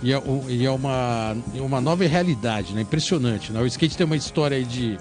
[0.00, 2.82] e é, e é uma, uma nova realidade, né?
[2.82, 3.60] Impressionante, né?
[3.60, 4.96] O skate tem uma história aí de.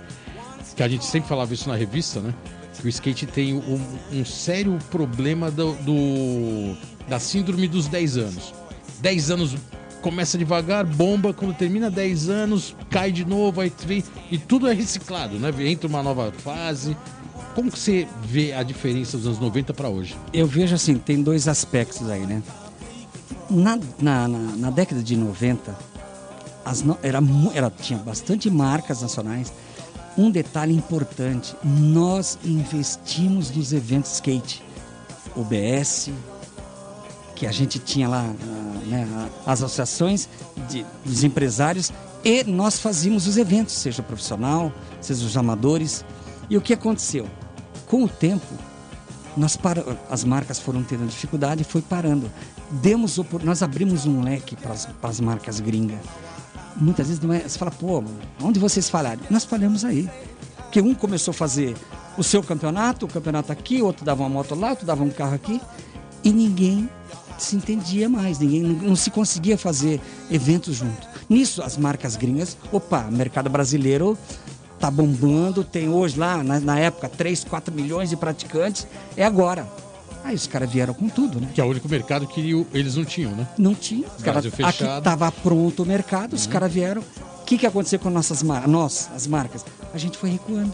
[0.76, 2.34] que a gente sempre falava isso na revista, né?
[2.80, 3.80] Que o skate tem um,
[4.12, 6.76] um sério problema do, do,
[7.08, 8.56] da síndrome dos 10 anos.
[9.02, 9.56] 10 anos
[10.02, 13.72] começa devagar, bomba, quando termina 10 anos, cai de novo, aí
[14.30, 15.52] e tudo é reciclado, né?
[15.60, 16.98] Entra uma nova fase.
[17.56, 20.16] Como que você vê a diferença dos anos 90 para hoje?
[20.34, 22.42] Eu vejo assim, tem dois aspectos aí, né?
[23.50, 25.76] Na, na, na, na década de 90,
[26.64, 27.20] as no, era,
[27.54, 29.52] era, tinha bastante marcas nacionais.
[30.18, 34.64] Um detalhe importante: nós investimos nos eventos skate.
[35.36, 36.10] OBS,
[37.42, 38.22] que a gente tinha lá,
[38.86, 39.08] né,
[39.48, 40.30] as associações
[40.70, 41.92] de, dos empresários,
[42.24, 44.72] e nós fazíamos os eventos, seja profissional,
[45.02, 46.06] seja os amadores.
[46.52, 47.28] E o que aconteceu?
[47.88, 48.54] Com o tempo,
[49.36, 49.84] nós para...
[50.08, 52.30] as marcas foram tendo dificuldade e foi parando
[52.70, 54.76] demos nós abrimos um leque para
[55.10, 55.98] as marcas gringas.
[56.76, 58.04] Muitas vezes não é, você fala, pô,
[58.40, 59.20] onde vocês falaram?
[59.32, 60.08] Nós falamos aí.
[60.58, 61.76] Porque um começou a fazer
[62.16, 65.34] o seu campeonato, o campeonato aqui, outro dava uma moto lá, outro dava um carro
[65.34, 65.60] aqui,
[66.24, 66.88] e ninguém
[67.44, 71.08] se entendia mais, ninguém não se conseguia fazer eventos junto.
[71.30, 74.18] Nisso, as marcas gringas, opa, mercado brasileiro
[74.80, 79.68] tá bombando, tem hoje lá, na, na época, 3, 4 milhões de praticantes, é agora.
[80.24, 81.50] Aí os caras vieram com tudo, né?
[81.54, 83.48] Que é o único mercado que eles não tinham, né?
[83.58, 84.08] Não tinha.
[84.18, 86.52] Os cara, aqui estava pronto o mercado, os uhum.
[86.52, 87.02] caras vieram.
[87.42, 88.70] O que, que aconteceu com nossas marcas?
[88.72, 89.66] Nós, as marcas?
[89.94, 90.72] A gente foi recuando.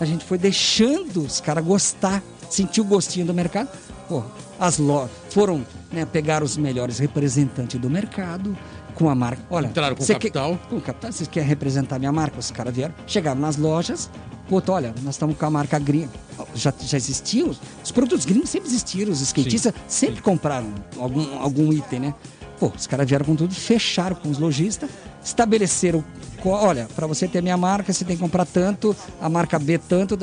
[0.00, 3.68] A gente foi deixando os caras gostar, sentir o gostinho do mercado.
[4.08, 4.22] Pô,
[4.58, 8.56] as lojas foram né, pegar os melhores representantes do mercado
[8.94, 9.42] com a marca.
[9.50, 10.56] Olha, entraram com capital.
[10.56, 12.38] Quer, com capital, vocês querem representar minha marca?
[12.38, 14.10] Os caras vieram, chegaram nas lojas,
[14.50, 16.10] Puta, olha, nós estamos com a marca gringa.
[16.56, 20.22] Já, já existiam, os produtos gringos sempre existiram, os skatistas sim, sempre sim.
[20.22, 22.14] compraram algum, algum item, né?
[22.58, 24.90] Pô, os caras vieram com tudo, fecharam com os lojistas,
[25.24, 26.04] estabeleceram,
[26.44, 30.18] olha, para você ter minha marca, você tem que comprar tanto, a marca B tanto.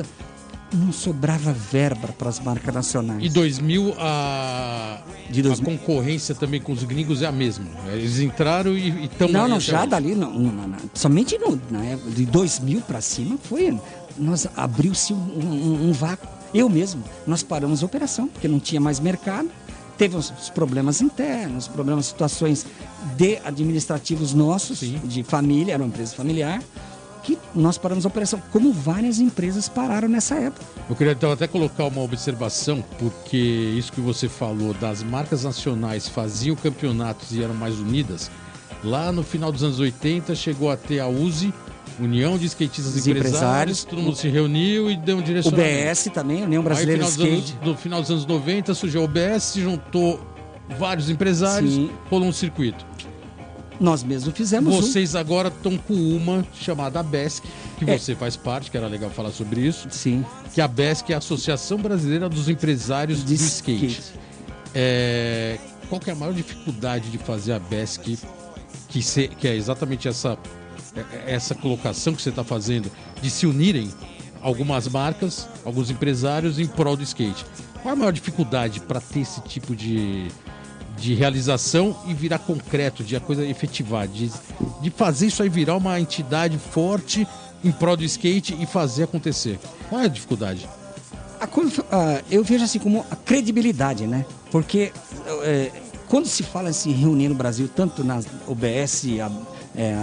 [0.72, 3.24] Não sobrava verba para as marcas nacionais.
[3.24, 5.00] E 2000, a,
[5.30, 5.74] de 2000...
[5.74, 7.66] a concorrência também com os gringos é a mesma.
[7.86, 12.10] Eles entraram e estão Não, não, já dali, não, não, não, somente no, na época
[12.10, 13.78] de 2000 para cima foi
[14.18, 16.28] nós abriu-se um, um, um, vácuo.
[16.52, 19.48] Eu mesmo, nós paramos a operação, porque não tinha mais mercado.
[19.96, 22.64] Teve os problemas internos, problemas, situações
[23.16, 25.00] de administrativos nossos, Sim.
[25.04, 26.62] de família, era uma empresa familiar,
[27.18, 30.64] que nós paramos a operação, como várias empresas pararam nessa época.
[30.88, 36.08] Eu queria então até colocar uma observação, porque isso que você falou das marcas nacionais
[36.08, 38.30] faziam campeonatos e eram mais unidas.
[38.82, 41.52] Lá no final dos anos 80 chegou a ter a USE,
[41.98, 45.68] União de Skatistas e empresários, empresários, todo mundo se reuniu e deu um direcionamento.
[45.68, 47.52] O BS também, União Brasileira Aí, de Skate.
[47.54, 50.20] Anos, no final dos anos 90 surgiu o OBS, se juntou
[50.78, 51.90] vários empresários, Sim.
[52.08, 52.86] rolou um circuito.
[53.80, 55.18] Nós mesmos fizemos Vocês um.
[55.18, 57.44] agora estão com uma chamada BESC,
[57.78, 57.96] que é.
[57.98, 59.88] você faz parte, que era legal falar sobre isso.
[59.90, 60.24] Sim.
[60.52, 63.86] Que a BESC é a Associação Brasileira dos Empresários de, Skate.
[63.86, 64.18] skate.
[64.74, 65.58] É...
[65.88, 68.18] Qual que é a maior dificuldade de fazer a BESC,
[68.88, 69.28] que, se...
[69.28, 70.36] que é exatamente essa
[70.96, 73.90] é, é, essa colocação que você está fazendo de se unirem
[74.40, 77.44] algumas marcas, alguns empresários em prol do skate.
[77.82, 80.28] Qual a maior dificuldade para ter esse tipo de,
[80.98, 84.30] de realização e virar concreto, de a coisa efetivar, de,
[84.80, 87.26] de fazer isso aí virar uma entidade forte
[87.64, 89.58] em prol do skate e fazer acontecer?
[89.88, 90.68] Qual é a dificuldade?
[91.40, 94.26] A, uh, eu vejo assim como a credibilidade, né?
[94.50, 94.92] Porque
[95.26, 99.30] uh, quando se fala em se reunir no Brasil, tanto na OBS, a,
[99.76, 99.94] é,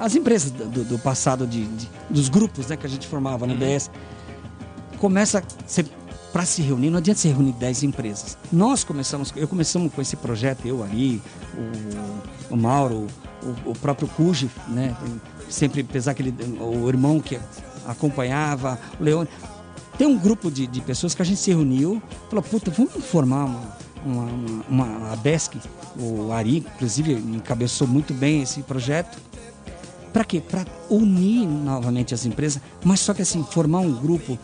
[0.00, 3.54] as empresas do, do passado, de, de, dos grupos né, que a gente formava no
[3.54, 3.90] BS,
[4.98, 5.42] começa
[6.34, 8.36] para se reunir, não adianta se reunir 10 empresas.
[8.52, 11.22] Nós começamos, eu começamos com esse projeto, eu ali,
[12.50, 13.06] o, o Mauro,
[13.40, 14.96] o, o próprio Cuji, né?
[15.48, 17.38] Sempre, apesar que ele, o irmão que
[17.86, 19.28] acompanhava, o Leone.
[19.96, 23.44] Tem um grupo de, de pessoas que a gente se reuniu, falou, puta, vamos formar
[23.44, 24.24] uma, uma,
[24.68, 25.56] uma, uma BESC.
[25.96, 29.16] O Ari, inclusive, encabeçou muito bem esse projeto.
[30.12, 30.40] Para quê?
[30.40, 34.36] Para unir novamente as empresas, mas só que assim, formar um grupo,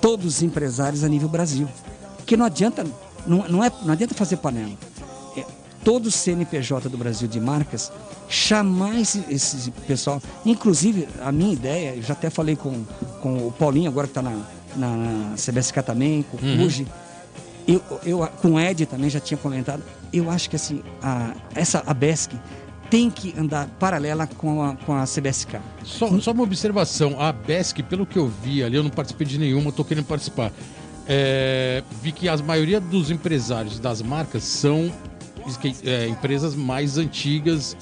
[0.00, 1.68] todos os empresários a nível Brasil.
[2.16, 2.84] Porque não adianta,
[3.26, 4.72] não, não, é, não adianta fazer panela.
[5.36, 5.44] É,
[5.84, 7.92] todo o CNPJ do Brasil de marcas
[8.28, 10.22] chamar esse, esse pessoal.
[10.46, 12.84] Inclusive, a minha ideia, eu já até falei com,
[13.20, 14.38] com o Paulinho, agora que está na,
[14.76, 16.86] na, na CBSK também, com o uhum.
[17.68, 19.82] Eu, eu, com o Ed também já tinha comentado.
[20.12, 22.32] Eu acho que assim, a, essa a BESC
[22.90, 25.60] tem que andar paralela com a, com a CBSK.
[25.84, 29.38] Só, só uma observação, a BESC, pelo que eu vi ali, eu não participei de
[29.38, 30.52] nenhuma, estou querendo participar.
[31.06, 34.92] É, vi que a maioria dos empresários das marcas são
[35.84, 37.76] é, empresas mais antigas,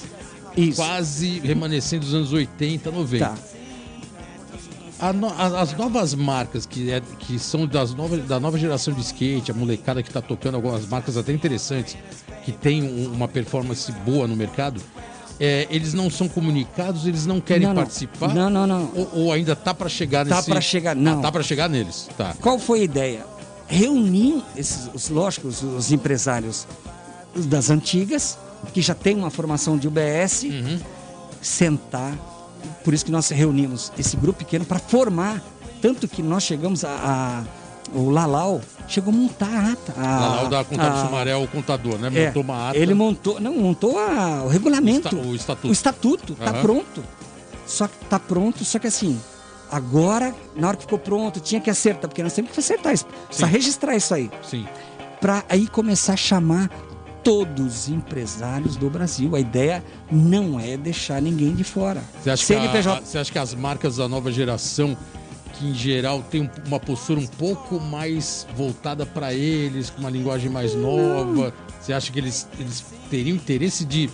[0.57, 0.77] Isso.
[0.77, 3.27] quase remanescentes dos anos 80, 90.
[3.27, 3.58] Tá
[5.13, 9.51] no, as novas marcas que, é, que são das novas, da nova geração de skate,
[9.51, 11.97] a molecada que está tocando algumas marcas até interessantes,
[12.45, 14.81] que tem um, uma performance boa no mercado,
[15.41, 17.83] é, eles não são comunicados, eles não querem não, não.
[17.83, 18.35] participar?
[18.35, 18.91] Não, não, não.
[18.95, 20.49] Ou, ou ainda tá para chegar tá nesse...
[20.49, 21.21] Tá para chegar, não.
[21.21, 22.35] Ah, tá para chegar neles, tá.
[22.41, 23.27] Qual foi a ideia?
[23.69, 26.67] Reunir esses, os, lógico, os, os empresários
[27.37, 28.37] das antigas,
[28.73, 30.81] que já tem uma formação de UBS, uhum.
[31.41, 32.15] sentar,
[32.85, 35.43] por isso que nós reunimos esse grupo pequeno para formar.
[35.81, 37.45] Tanto que nós chegamos a, a
[37.95, 39.95] o Lalau chegou a montar a ata.
[39.97, 42.09] A, Lalau da a, Sumaré, o contador, né?
[42.15, 42.79] É, montou é, uma ata.
[42.79, 45.17] Ele montou, não, montou a, o regulamento.
[45.17, 45.69] O, estatuto.
[45.69, 46.63] O estatuto, tá uhum.
[46.63, 47.05] pronto.
[47.67, 49.21] Só que tá pronto, só que assim,
[49.71, 53.07] agora, na hora que ficou pronto, tinha que acertar, porque nós temos que acertar isso.
[53.27, 54.31] Precisa registrar isso aí.
[54.43, 54.67] Sim.
[55.21, 56.71] Para aí começar a chamar
[57.23, 59.35] todos os empresários do Brasil.
[59.35, 62.03] A ideia não é deixar ninguém de fora.
[62.23, 62.83] Você acha, CNPJ...
[62.83, 64.97] que, a, você acha que as marcas da nova geração,
[65.55, 70.51] que em geral tem uma postura um pouco mais voltada para eles, com uma linguagem
[70.51, 74.05] mais nova, você acha que eles, eles teriam interesse de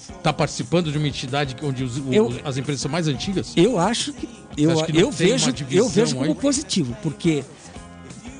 [0.00, 3.52] estar tá participando de uma entidade onde os, eu, as empresas são mais antigas?
[3.56, 6.34] Eu acho que eu, eu vejo eu vejo como aí?
[6.34, 7.44] positivo, porque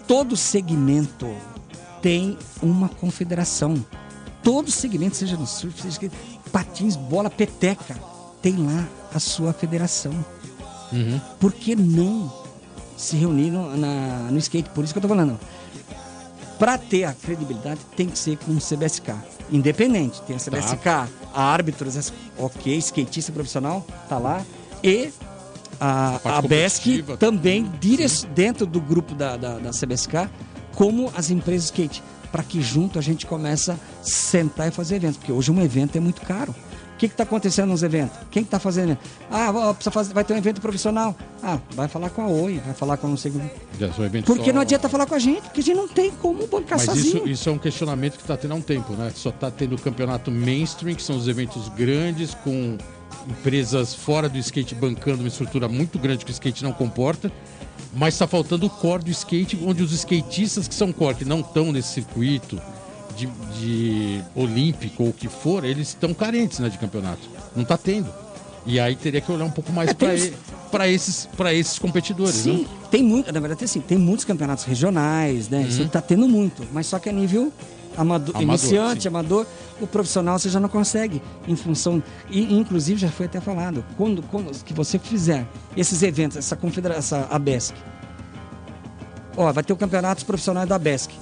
[0.06, 1.26] todo segmento
[2.04, 3.82] tem uma confederação.
[4.42, 6.12] Todo segmento, seja no surf, seja
[6.52, 7.96] patins, bola, peteca,
[8.42, 10.12] tem lá a sua federação.
[10.92, 11.18] Uhum.
[11.40, 12.30] Por que não
[12.94, 14.68] se reunir no, na, no skate?
[14.68, 15.40] Por isso que eu estou falando.
[16.58, 19.14] Para ter a credibilidade, tem que ser com o CBSK.
[19.50, 20.20] Independente.
[20.22, 21.08] Tem a CBSK, tá.
[21.32, 24.44] a árbitros, ok, skatista profissional, tá lá.
[24.82, 25.08] E
[25.80, 27.64] a, a, a BESC também,
[28.34, 30.28] dentro do grupo da, da, da CBSK,
[30.74, 35.18] como as empresas skate, para que junto a gente comece a sentar e fazer eventos,
[35.18, 36.54] porque hoje um evento é muito caro.
[36.94, 38.16] O que está acontecendo nos eventos?
[38.30, 38.96] Quem está fazendo?
[39.28, 41.14] Ah, precisa fazer, vai ter um evento profissional.
[41.42, 43.50] Ah, vai falar com a Oi, vai falar com não sei como.
[44.24, 44.52] Porque só...
[44.52, 47.18] não adianta falar com a gente, porque a gente não tem como bancar Mas sozinho.
[47.18, 49.10] Isso, isso é um questionamento que está tendo há um tempo, né?
[49.14, 52.78] Só está tendo o campeonato mainstream, que são os eventos grandes, com
[53.28, 57.30] empresas fora do skate bancando uma estrutura muito grande que o skate não comporta
[57.96, 61.40] mas está faltando o core do skate, onde os skatistas que são core, que não
[61.40, 62.60] estão nesse circuito
[63.16, 63.26] de,
[63.58, 67.22] de olímpico ou o que for, eles estão carentes né, de campeonato.
[67.54, 68.08] Não está tendo.
[68.66, 70.32] E aí teria que olhar um pouco mais é,
[70.70, 72.34] para esses, esses competidores.
[72.34, 72.66] Sim, né?
[72.90, 75.58] tem muito, na verdade, assim, tem muitos campeonatos regionais, né?
[75.58, 75.68] Uhum.
[75.68, 77.52] Isso está tendo muito, mas só que a nível
[77.96, 79.08] amador, amador iniciante, sim.
[79.08, 79.46] amador,
[79.80, 82.02] o profissional você já não consegue, em função.
[82.30, 87.20] E, inclusive, já foi até falado, quando, quando que você fizer esses eventos, essa confederação,
[87.20, 87.74] essa ABESC,
[89.36, 91.12] ó, vai ter o campeonato profissional da ABESC.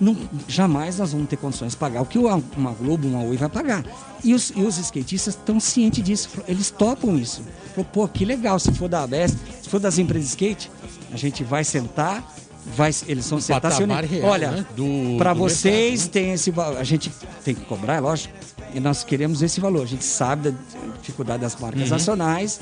[0.00, 0.16] Não,
[0.46, 2.40] jamais nós vamos ter condições de pagar o que uma
[2.72, 3.84] Globo, uma Oi vai pagar.
[4.22, 7.42] E os, e os skatistas estão cientes disso, eles topam isso.
[7.74, 10.70] Falou, pô, que legal, se for da ABESC, se for das empresas de skate,
[11.12, 12.24] a gente vai sentar,
[12.76, 14.10] vai, eles são sensacionais.
[14.22, 14.66] Olha, né?
[15.16, 16.12] para vocês mercado, né?
[16.12, 17.10] tem esse a gente
[17.44, 18.34] tem que cobrar, é lógico.
[18.74, 19.82] E nós queremos esse valor.
[19.82, 20.58] A gente sabe da
[21.00, 21.88] dificuldade das marcas uhum.
[21.88, 22.60] nacionais.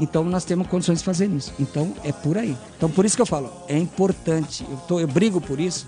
[0.00, 1.52] Então nós temos condições de fazer isso.
[1.58, 2.56] Então é por aí.
[2.76, 4.64] Então por isso que eu falo, é importante.
[4.68, 5.86] Eu, tô, eu brigo por isso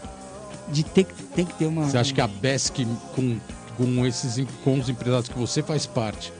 [0.69, 1.85] de ter tem que ter uma.
[1.85, 3.39] Você acha que a BESC com
[3.77, 6.33] com esses com os empresários que você faz parte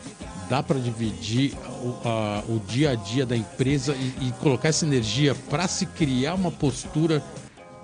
[0.51, 4.85] dá para dividir o, a, o, dia a dia da empresa e, e colocar essa
[4.85, 7.23] energia para se criar uma postura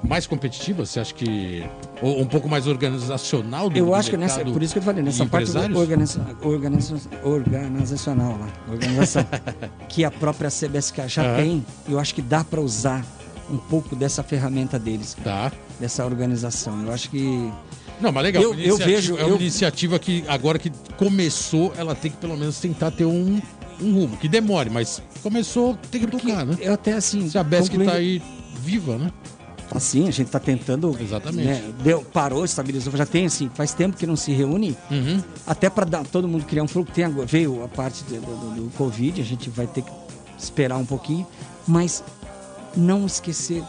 [0.03, 0.85] mais competitiva?
[0.85, 1.65] Você acha que.
[2.03, 4.45] Ou um pouco mais organizacional do Eu acho que nessa.
[4.45, 9.25] Por isso que eu falei, nessa parte organiza, organiza, organizacional lá, organização,
[9.89, 11.37] que a própria CBSK já uhum.
[11.37, 13.07] tem, eu acho que dá para usar
[13.49, 15.17] um pouco dessa ferramenta deles.
[15.23, 15.53] Tá.
[15.79, 16.83] Dessa organização.
[16.85, 17.53] Eu acho que
[18.01, 18.43] não, mas legal.
[18.43, 19.17] Eu, eu vejo.
[19.17, 19.41] É uma eu...
[19.41, 23.41] iniciativa que agora que começou, ela tem que pelo menos tentar ter um,
[23.81, 24.17] um rumo.
[24.17, 26.57] Que demore, mas começou, tem que Porque tocar, né?
[26.61, 27.29] Eu até assim.
[27.29, 27.91] Se a Besc concluindo...
[27.91, 28.23] tá aí
[28.63, 29.11] viva, né?
[29.75, 30.97] Assim, a gente está tentando.
[31.01, 31.49] Exatamente.
[31.49, 32.97] Né, deu, parou, estabilizou.
[32.97, 34.77] Já tem, assim, faz tempo que não se reúne.
[34.91, 35.23] Uhum.
[35.47, 36.93] Até para todo mundo criar um fluxo.
[36.93, 39.91] Tem, veio a parte do, do, do, Covid, a gente vai ter que
[40.39, 41.27] esperar um pouquinho.
[41.67, 42.05] Mas
[42.77, 43.63] não esquecer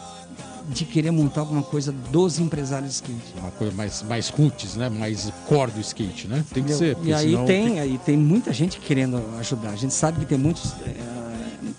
[0.68, 3.34] de querer montar alguma coisa dos empresários de skate.
[3.40, 4.88] Uma coisa mais, mais roots, né?
[4.88, 6.44] Mais core do skate, né?
[6.52, 6.96] Tem que ser.
[7.02, 9.70] E aí tem, aí tem muita gente querendo ajudar.
[9.70, 10.94] A gente sabe que tem muitos, é,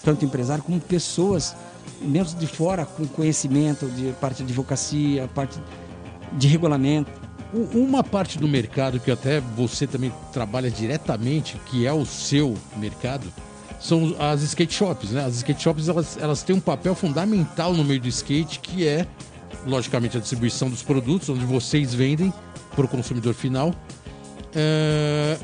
[0.03, 1.55] tanto empresário como pessoas
[2.01, 5.59] membros de fora com conhecimento de parte de advocacia, parte
[6.33, 7.11] de regulamento.
[7.73, 13.25] Uma parte do mercado que até você também trabalha diretamente, que é o seu mercado,
[13.79, 15.25] são as skate shops, né?
[15.25, 19.07] As skate shops elas, elas têm um papel fundamental no meio do skate, que é,
[19.65, 22.33] logicamente, a distribuição dos produtos, onde vocês vendem
[22.75, 23.73] para o consumidor final.
[24.53, 25.37] É...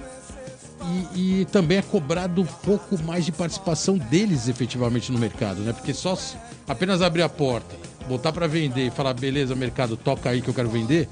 [1.16, 5.74] E, e, também é cobrado um pouco mais de participação deles efetivamente no mercado, né?
[5.74, 6.16] Porque só
[6.68, 7.76] apenas abrir a porta,
[8.08, 11.10] botar para vender e falar, beleza, mercado, toca aí que eu quero vender,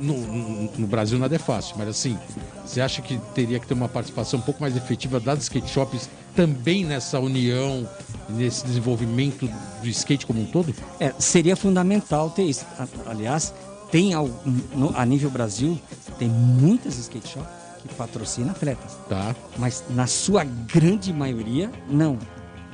[0.00, 2.18] no, no, no, Brasil nada é fácil, mas assim,
[2.64, 6.08] você acha que teria que ter uma participação um pouco mais efetiva das skate shops
[6.34, 7.88] também nessa união,
[8.28, 9.48] nesse desenvolvimento
[9.82, 10.74] do skate como um todo?
[10.98, 12.64] É, seria fundamental ter isso.
[13.06, 13.52] Aliás,
[13.90, 14.28] tem ao,
[14.74, 15.78] no, a nível Brasil,
[16.18, 18.96] tem muitas skate shops que patrocinam atletas.
[19.08, 19.34] Tá.
[19.58, 22.18] Mas na sua grande maioria, não.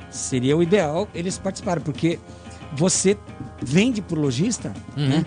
[0.09, 2.19] Seria o ideal eles participarem, porque
[2.73, 3.17] você
[3.61, 5.07] vende para o lojista, uhum.
[5.07, 5.25] né?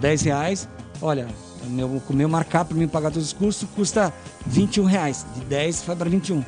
[0.00, 0.68] 10 reais,
[1.00, 1.26] olha,
[1.64, 4.12] o meu, o meu markup para me pagar todos os custos custa
[4.46, 5.26] 21 reais.
[5.34, 6.44] De 10 vai para 21.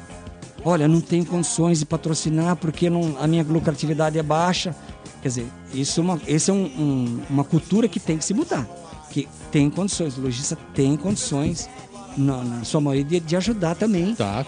[0.65, 4.75] Olha, não tenho condições de patrocinar porque não, a minha lucratividade é baixa.
[5.23, 8.35] Quer dizer, isso é uma, esse é um, um, uma cultura que tem que se
[8.35, 8.67] mudar.
[9.11, 11.69] Que tem condições, o lojista tem condições,
[12.17, 14.15] na, na sua maioria, de, de ajudar também.
[14.15, 14.45] Tá.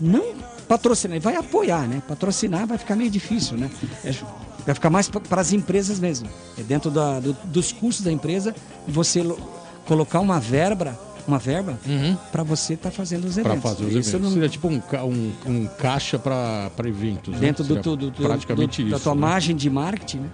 [0.00, 0.34] Não
[0.68, 2.02] patrocinar, vai apoiar, né?
[2.06, 3.70] Patrocinar vai ficar meio difícil, né?
[4.04, 4.12] É,
[4.64, 6.28] vai ficar mais para as empresas mesmo.
[6.58, 8.54] É dentro da, do, dos custos da empresa,
[8.86, 9.22] você
[9.86, 12.16] colocar uma verba, uma verba uhum.
[12.30, 13.60] para você estar tá fazendo os eventos.
[13.60, 14.20] Para fazer os isso eventos.
[14.20, 14.32] Não...
[14.32, 17.34] Seria tipo um, um, um caixa para eventos.
[17.34, 17.40] Né?
[17.40, 17.80] Dentro né?
[17.80, 19.20] do, do, do, praticamente do, isso, da tua né?
[19.20, 20.30] margem de marketing, né?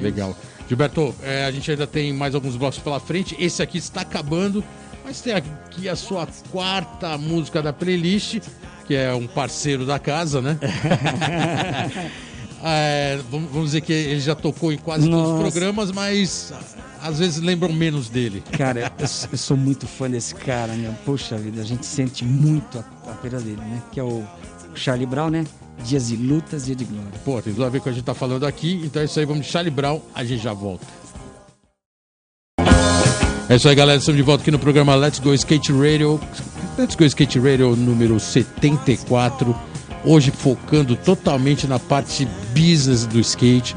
[0.00, 0.34] Legal.
[0.68, 3.36] Gilberto, é, a gente ainda tem mais alguns blocos pela frente.
[3.38, 4.64] Esse aqui está acabando,
[5.04, 8.40] mas tem aqui a sua quarta música da playlist
[8.86, 10.58] que é um parceiro da casa, né?
[12.64, 15.24] é, vamos dizer que ele já tocou em quase Nossa.
[15.24, 16.52] todos os programas, mas
[17.00, 18.42] às vezes lembram menos dele.
[18.56, 20.96] Cara, eu, eu sou muito fã desse cara, né?
[21.04, 23.82] Poxa vida, a gente sente muito a, a perda dele, né?
[23.90, 24.22] Que é o
[24.74, 25.44] Charlie Brown, né?
[25.84, 27.12] Dias de lutas, dia de glória.
[27.24, 29.06] Pô, tem tudo a ver com o que a gente tá falando aqui, então é
[29.06, 30.86] isso aí, vamos de Charlie Brown, a gente já volta.
[33.48, 33.98] É isso aí, galera.
[33.98, 36.18] Estamos de volta aqui no programa Let's Go Skate Radio.
[36.78, 39.71] Let's Go Skate Radio número 74.
[40.04, 43.76] Hoje focando totalmente na parte business do skate,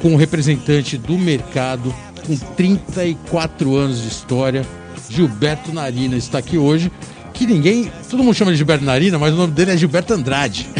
[0.00, 1.94] com um representante do mercado,
[2.26, 4.64] com 34 anos de história,
[5.08, 6.90] Gilberto Narina está aqui hoje.
[7.32, 7.92] Que ninguém.
[8.10, 10.66] Todo mundo chama de Gilberto Narina, mas o nome dele é Gilberto Andrade.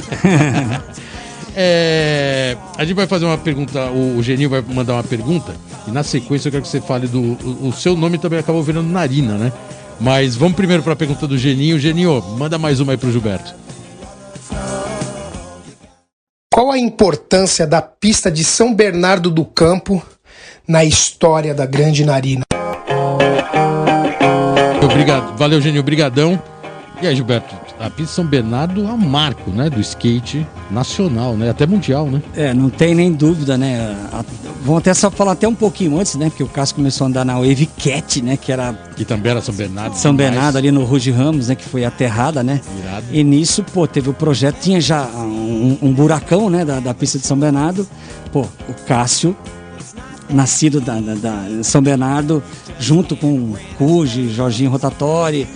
[1.59, 5.57] É, a gente vai fazer uma pergunta, o, o Geninho vai mandar uma pergunta,
[5.89, 7.19] e na sequência eu quero que você fale do.
[7.19, 9.51] O, o seu nome também acabou virando Narina, né?
[9.99, 11.79] Mas vamos primeiro para a pergunta do Geninho.
[11.79, 13.55] Geninho, manda mais uma aí para o Gilberto.
[16.53, 20.03] Qual a importância da pista de São Bernardo do Campo
[20.67, 22.45] na história da Grande Narina?
[24.83, 26.43] Obrigado, valeu, Geninho, obrigadão.
[27.01, 31.51] E aí, Gilberto, a pista São Bernardo é um marco, né, do skate nacional, né,
[31.51, 32.23] até mundial, né?
[32.35, 33.95] É, não tem nem dúvida, né?
[34.65, 37.25] Vamos até só falar até um pouquinho antes, né, porque o Cássio começou a andar
[37.25, 39.95] na Wave Cat, né, que era que também era São Bernardo.
[39.95, 40.33] São demais.
[40.33, 42.63] Bernardo ali no Ruge Ramos, né, que foi aterrada, né?
[42.79, 43.07] Irado.
[43.13, 47.19] E nisso, pô, teve o projeto, tinha já um, um buracão, né, da, da pista
[47.19, 47.87] de São Bernardo.
[48.33, 49.37] Pô, o Cássio
[50.31, 52.43] nascido da, da, da, São Bernardo,
[52.81, 55.47] junto com Ruge, Jorginho Rotatori,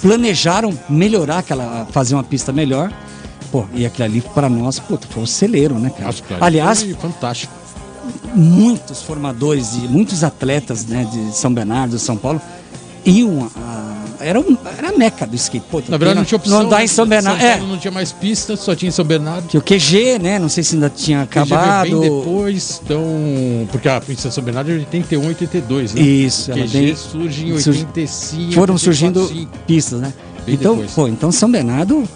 [0.00, 2.92] planejaram melhorar aquela, fazer uma pista melhor.
[3.50, 6.06] Pô, e aquilo ali para nós, pô, foi um celeiro, né, cara?
[6.06, 7.52] Nossa, Aliás, fantástico.
[8.34, 12.40] Muitos formadores e muitos atletas, né, de São Bernardo, São Paulo,
[13.04, 13.77] iam a,
[14.20, 15.64] era, um, era a meca do skate.
[15.70, 16.58] Pô, Na verdade, não tinha opção.
[16.58, 17.40] Não andar em São Bernardo.
[17.40, 17.60] São é.
[17.60, 19.48] não tinha mais pista, só tinha em São Bernardo.
[19.48, 20.38] Que o QG, né?
[20.38, 21.88] Não sei se ainda tinha acabado.
[21.88, 23.02] QG bem depois, então.
[23.70, 26.00] Porque a pista de São Bernardo é 81, 82, né?
[26.00, 26.96] Isso, o QG bem...
[26.96, 28.52] surge em 85.
[28.52, 29.58] Foram 84, surgindo 5.
[29.66, 30.12] pistas, né?
[30.44, 30.92] Bem então, depois.
[30.92, 32.08] pô, então São Bernardo.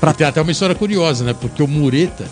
[0.00, 0.12] Pra...
[0.12, 1.34] tem até uma história curiosa, né?
[1.38, 2.24] Porque o Mureta,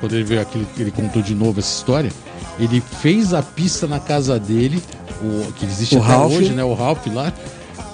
[0.00, 2.10] quando ele veio aqui, ele contou de novo essa história,
[2.58, 4.82] ele fez a pista na casa dele,
[5.22, 6.32] o, que existe o até Ralph.
[6.32, 6.64] hoje, né?
[6.64, 7.32] O Ralph lá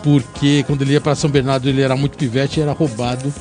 [0.03, 3.33] porque quando ele ia para São Bernardo ele era muito pivete e era roubado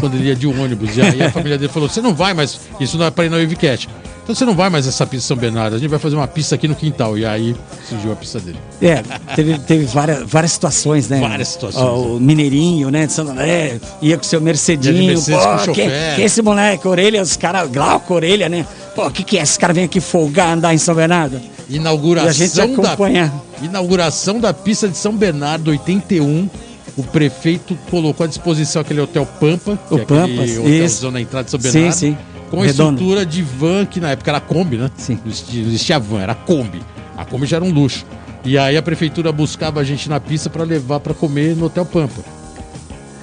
[0.00, 0.96] quando ele ia de ônibus.
[0.96, 3.30] E aí a família dele falou: Você não vai, mas isso não é para ir
[3.30, 3.88] na Wavecat.
[4.26, 6.56] Então você não vai mais essa pista São Bernardo, a gente vai fazer uma pista
[6.56, 7.16] aqui no quintal.
[7.16, 7.54] E aí
[7.88, 8.58] surgiu a pista dele.
[8.82, 9.00] É,
[9.36, 11.20] teve, teve várias, várias situações, né?
[11.20, 11.84] Várias situações.
[11.84, 13.06] O, o Mineirinho, né?
[13.06, 15.12] De São André, ia com seu Mercedinho.
[15.12, 16.16] Mercedes pô, com que, chofer.
[16.16, 18.66] que esse moleque, orelha, os caras, Glauco, orelha, né?
[18.96, 19.42] Pô, o que, que é?
[19.42, 21.40] Esse cara vem aqui folgar, andar em São Bernardo?
[21.68, 23.32] Inauguração E a gente acompanha.
[23.60, 26.48] da inauguração da pista de São Bernardo 81.
[26.96, 31.44] O prefeito colocou à disposição aquele hotel Pampa, que O é Pampas, hotelzão na entrada
[31.44, 31.94] de São Sim, Bernardo.
[31.94, 32.16] sim.
[32.50, 32.92] Com Redondo.
[32.94, 34.90] estrutura de van, que na época era Kombi, né?
[34.96, 35.18] Sim.
[35.24, 36.80] Não existia, não existia van, era Kombi.
[37.16, 38.06] A Kombi já era um luxo.
[38.44, 41.84] E aí a prefeitura buscava a gente na pista para levar para comer no Hotel
[41.84, 42.22] Pampa.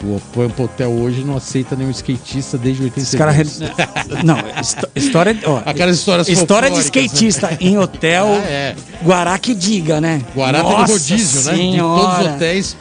[0.05, 3.15] O Pampa Hotel hoje não aceita nenhum skatista desde Os 82.
[3.15, 3.59] caras.
[4.23, 5.37] Não, histó- história.
[5.45, 6.81] Ó, Aquelas histórias História de né?
[6.83, 8.27] skatista em hotel.
[8.27, 8.75] Ah, é.
[9.01, 10.21] Guará que diga, né?
[10.35, 11.53] Guará Nossa rodízio, né?
[11.57, 12.01] Em Senhora.
[12.13, 12.77] todos os hotéis,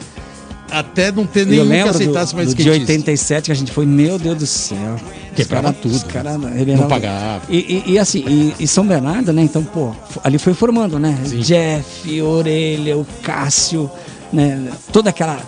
[0.69, 2.91] até não ter nenhum que aceitasse do, mais do de skatista.
[2.91, 4.97] 87 que a gente foi, meu Deus do céu.
[5.35, 6.03] Quebrava cara- tudo, né?
[6.11, 7.41] cara, Não pagava.
[7.49, 9.43] E, e- e assim, e, e São Bernardo, né?
[9.43, 9.93] Então, pô,
[10.23, 11.17] ali foi formando, né?
[11.25, 11.39] Sim.
[11.39, 13.89] Jeff, Orelha, o Cássio,
[14.31, 14.67] né?
[14.91, 15.39] Toda aquela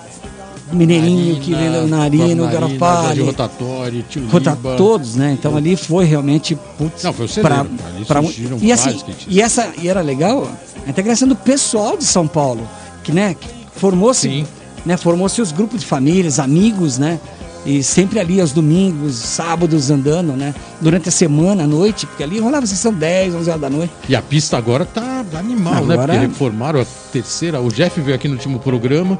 [0.71, 3.21] mineirinho que vem Narina, o Garofale.
[3.21, 4.75] rotatório, tio Rota, Liba.
[4.75, 5.35] todos, né?
[5.37, 8.21] Então ali foi realmente putz, Não, foi o pra, celeiro, pra-
[8.61, 10.49] e assim, e essa e era legal
[10.85, 12.67] a integração do pessoal de São Paulo,
[13.03, 14.45] que né, que formou-se,
[14.85, 17.19] né, formou-se os grupos de famílias, amigos, né?
[17.67, 20.53] E sempre ali aos domingos, sábados andando, né?
[20.79, 23.91] Durante a semana, à noite, porque ali rolava sessão 10, 11 horas da noite.
[24.07, 25.93] E a pista agora tá animal, né?
[25.95, 27.59] Agora- Porque reformaram a terceira.
[27.59, 29.17] O Jeff veio aqui no último programa.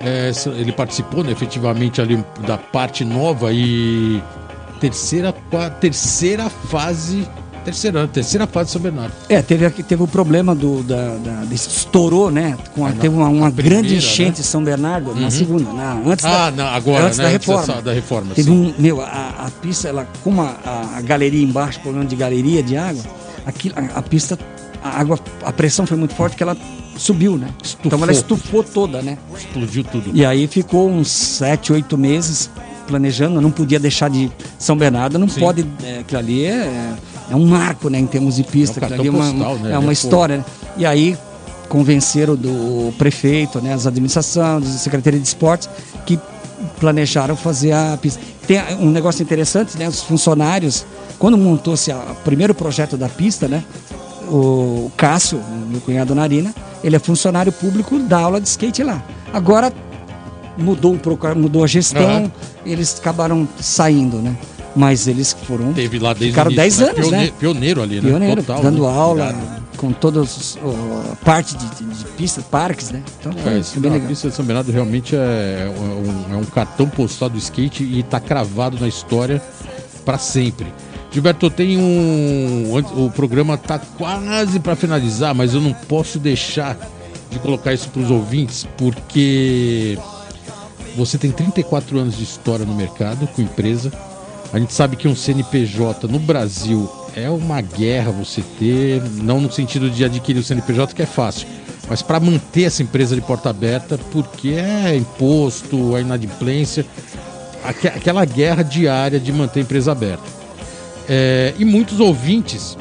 [0.00, 4.22] É, ele participou né, efetivamente ali da parte nova e
[4.80, 5.32] terceira,
[5.80, 7.26] terceira fase.
[7.64, 9.12] Terceira, terceira fase de São Bernardo.
[9.28, 12.56] É, teve teve o problema do da, da- estourou, né?
[12.72, 14.38] Com a- na- teve uma, uma primeira, grande enchente né?
[14.38, 17.24] em São Bernardo na segunda, na, antes Ah, da não, agora, antes né?
[17.24, 17.66] da antes reforma.
[17.66, 18.34] dessa- da reforma.
[18.36, 18.56] Teve sim.
[18.56, 22.62] um, meu, a, a pista, ela, como a, a- a galeria embaixo, problema de galeria
[22.62, 23.02] de água,
[23.44, 24.38] aqui, a, a pista,
[24.80, 26.56] a água, a pressão foi muito forte que ela
[26.96, 27.48] subiu, né?
[27.84, 29.18] Então ela estufou toda, né?
[29.36, 30.10] Explodiu tudo.
[30.14, 32.50] E aí ficou uns sete, oito meses
[32.86, 35.40] planejando, não podia deixar de São Bernardo, não Sim.
[35.40, 36.94] pode, é, aquilo ali é,
[37.30, 39.72] é um marco, né, em termos de pista, É um ali é uma, postal, né?
[39.72, 40.44] é uma história, né?
[40.76, 41.18] E aí
[41.68, 45.68] convenceram do prefeito, né, as administrações, a Secretaria de Esportes,
[46.06, 46.18] que
[46.78, 48.20] planejaram fazer a pista.
[48.46, 50.86] Tem um negócio interessante, né, os funcionários,
[51.18, 53.64] quando montou-se o primeiro projeto da pista, né,
[54.28, 56.54] o Cássio, meu cunhado Narina,
[56.86, 59.02] ele é funcionário público da aula de skate lá.
[59.32, 59.72] Agora
[60.56, 62.32] mudou, um pouco- mudou a gestão, Aham.
[62.64, 64.36] eles acabaram saindo, né?
[64.74, 67.32] Mas eles foram Teve lá desde Ficaram o início, 10 anos, Pione- né?
[67.38, 68.08] Pioneiro ali, né?
[68.08, 68.88] pioneiro, Total, dando né?
[68.88, 69.38] aula Irado.
[69.78, 70.58] com todas
[71.12, 73.02] a parte de, de, de pistas, parques, né?
[73.18, 74.08] Então É, foi bem não, a legal.
[74.08, 75.72] pista de São Bernardo realmente é
[76.30, 79.42] um, é um cartão postal do skate e está cravado na história
[80.04, 80.66] para sempre.
[81.10, 82.72] Gilberto, tem um.
[82.96, 86.76] O programa tá quase para finalizar, mas eu não posso deixar
[87.30, 89.98] de colocar isso para os ouvintes, porque
[90.96, 93.90] você tem 34 anos de história no mercado com empresa.
[94.52, 99.50] A gente sabe que um CNPJ no Brasil é uma guerra você ter, não no
[99.50, 101.48] sentido de adquirir o CNPJ, que é fácil,
[101.88, 106.86] mas para manter essa empresa de porta aberta, porque é imposto, a inadimplência,
[107.64, 110.22] aque- aquela guerra diária de manter a empresa aberta.
[111.08, 112.76] É, e muitos ouvintes,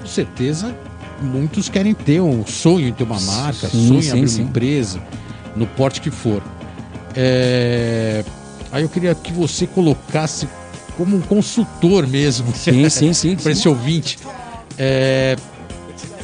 [0.00, 0.74] com certeza,
[1.22, 4.42] muitos querem ter um sonho em ter uma marca, Sim, sonho em abrir sim.
[4.42, 5.02] uma empresa,
[5.56, 6.42] no porte que for.
[7.14, 8.24] É,
[8.74, 10.48] Aí eu queria que você colocasse
[10.96, 13.36] como um consultor mesmo Sim, sim, sim.
[13.40, 14.18] para esse ouvinte.
[14.76, 15.36] é,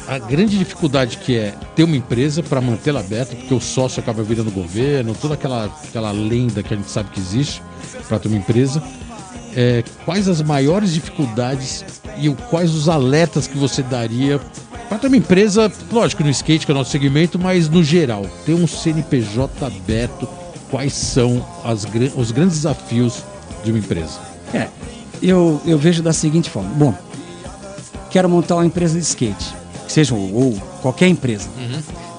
[0.05, 4.21] a grande dificuldade que é ter uma empresa para mantê-la aberta, porque o sócio acaba
[4.21, 7.61] virando governo, toda aquela, aquela lenda que a gente sabe que existe
[8.09, 8.83] para ter uma empresa.
[9.55, 11.83] É, quais as maiores dificuldades
[12.17, 14.39] e quais os alertas que você daria
[14.89, 18.53] para uma empresa, lógico, no skate, que é o nosso segmento, mas no geral, ter
[18.53, 20.27] um CNPJ aberto,
[20.69, 23.23] quais são as os grandes desafios
[23.63, 24.19] de uma empresa?
[24.53, 24.67] É,
[25.21, 26.69] eu, eu vejo da seguinte forma.
[26.71, 26.93] Bom,
[28.09, 29.53] quero montar uma empresa de skate,
[29.87, 31.47] seja ou, ou qualquer empresa.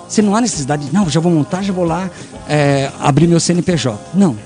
[0.08, 2.10] Se não há necessidade, de, não, já vou montar, já vou lá
[2.48, 3.98] é, abrir meu CNPJ.
[4.14, 4.36] Não.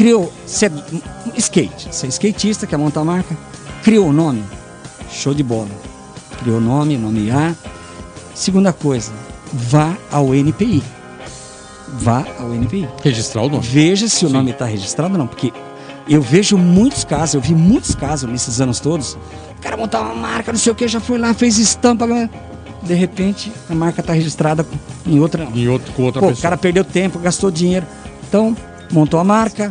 [0.00, 3.36] Criou, é skate, você é skatista, quer montar a marca,
[3.82, 4.42] criou o nome,
[5.12, 5.68] show de bola.
[6.38, 7.54] Criou o nome, nome A.
[8.34, 9.12] Segunda coisa,
[9.52, 10.82] vá ao NPI.
[11.98, 12.88] Vá ao NPI.
[13.04, 13.62] Registrar o nome.
[13.62, 14.32] Veja se o Sim.
[14.32, 15.52] nome está registrado ou não, porque
[16.08, 19.18] eu vejo muitos casos, eu vi muitos casos nesses anos todos.
[19.58, 22.08] O cara montar uma marca, não sei o que, já foi lá, fez estampa.
[22.82, 24.66] De repente, a marca está registrada
[25.06, 25.46] em outra.
[25.54, 26.42] Em outro, com outra Pô, o pessoa.
[26.42, 27.86] cara perdeu tempo, gastou dinheiro.
[28.26, 28.56] Então,
[28.90, 29.70] montou a marca,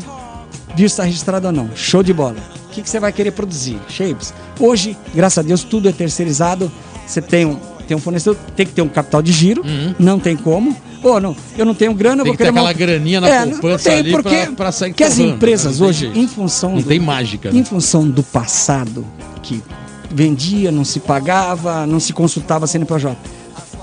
[0.75, 1.69] se está registrado ou não.
[1.75, 2.37] Show de bola.
[2.65, 3.79] o que, que você vai querer produzir?
[3.89, 4.33] Shapes.
[4.59, 6.71] Hoje, graças a Deus, tudo é terceirizado.
[7.05, 9.95] Você tem um, tem um fornecedor, tem que ter um capital de giro, uhum.
[9.97, 10.75] não tem como.
[11.01, 13.91] Ou não, eu não tenho grana, tem vou querer ter aquela graninha na é, poupança
[13.91, 16.19] ali porque, pra, pra sair Porque as empresas hoje, jeito.
[16.19, 17.57] em função não do, tem mágica, né?
[17.57, 19.05] em função do passado
[19.41, 19.63] que
[20.11, 23.15] vendia, não se pagava, não se consultava CNPJ.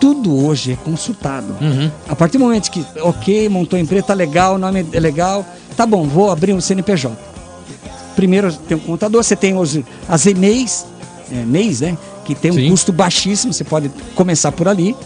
[0.01, 1.57] Tudo hoje é consultado.
[1.61, 1.91] Uhum.
[2.09, 5.45] A partir do momento que, ok, montou a empresa, tá legal, o nome é legal,
[5.77, 7.17] tá bom, vou abrir um CNPJ.
[8.15, 9.79] Primeiro tem um contador, você tem os,
[10.09, 10.87] as e-mails,
[11.31, 11.97] é, MEIs, né?
[12.25, 12.71] Que tem um Sim.
[12.71, 14.97] custo baixíssimo, você pode começar por ali.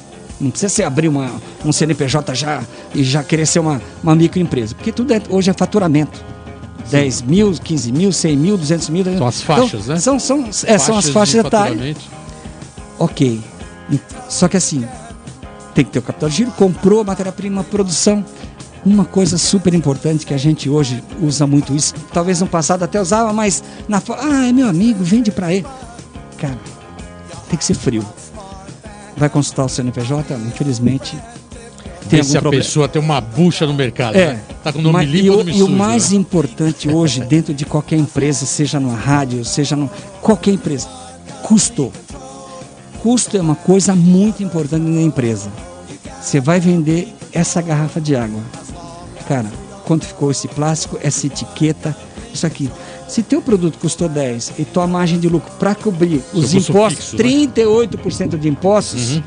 [0.41, 1.31] Não precisa você abrir uma,
[1.65, 2.63] um CNPJ já
[2.95, 4.75] e já querer ser uma, uma microempresa.
[4.75, 6.25] Porque tudo é, hoje é faturamento.
[6.91, 9.05] 10 mil, 15 mil, 100 mil, 200 mil.
[9.05, 10.01] São as faixas, então, né?
[10.01, 11.97] São, são, é, faixas são as faixas etárias.
[12.99, 13.41] Ok.
[14.29, 14.87] Só que assim,
[15.75, 18.25] tem que ter o capital de giro, comprou a matéria-prima, produção.
[18.85, 23.01] Uma coisa super importante que a gente hoje usa muito isso, talvez no passado até
[23.01, 25.67] usava, mas na ah, é meu amigo, vende para ele.
[26.39, 26.59] Cara,
[27.49, 28.05] tem que ser frio.
[29.17, 31.19] Vai consultar o CNPJ, infelizmente
[32.11, 32.65] tem se a problema.
[32.65, 34.17] pessoa tem uma bucha no mercado.
[34.17, 34.35] É.
[34.35, 34.41] Né?
[34.65, 36.17] Tá com nome Mas, limpo e, o, e o mais né?
[36.17, 39.89] importante hoje, dentro de qualquer empresa, seja numa rádio, seja no
[40.21, 40.89] qualquer empresa,
[41.43, 41.93] custo.
[43.03, 45.51] Custo é uma coisa muito importante na empresa.
[46.21, 48.41] Você vai vender essa garrafa de água.
[49.27, 49.51] Cara,
[49.85, 51.97] quanto ficou esse plástico, essa etiqueta,
[52.33, 52.71] isso aqui.
[53.09, 57.17] Se teu produto custou 10 e tua margem de lucro para cobrir os impostos, fixo,
[57.17, 58.39] 38% né?
[58.39, 59.23] de impostos, uhum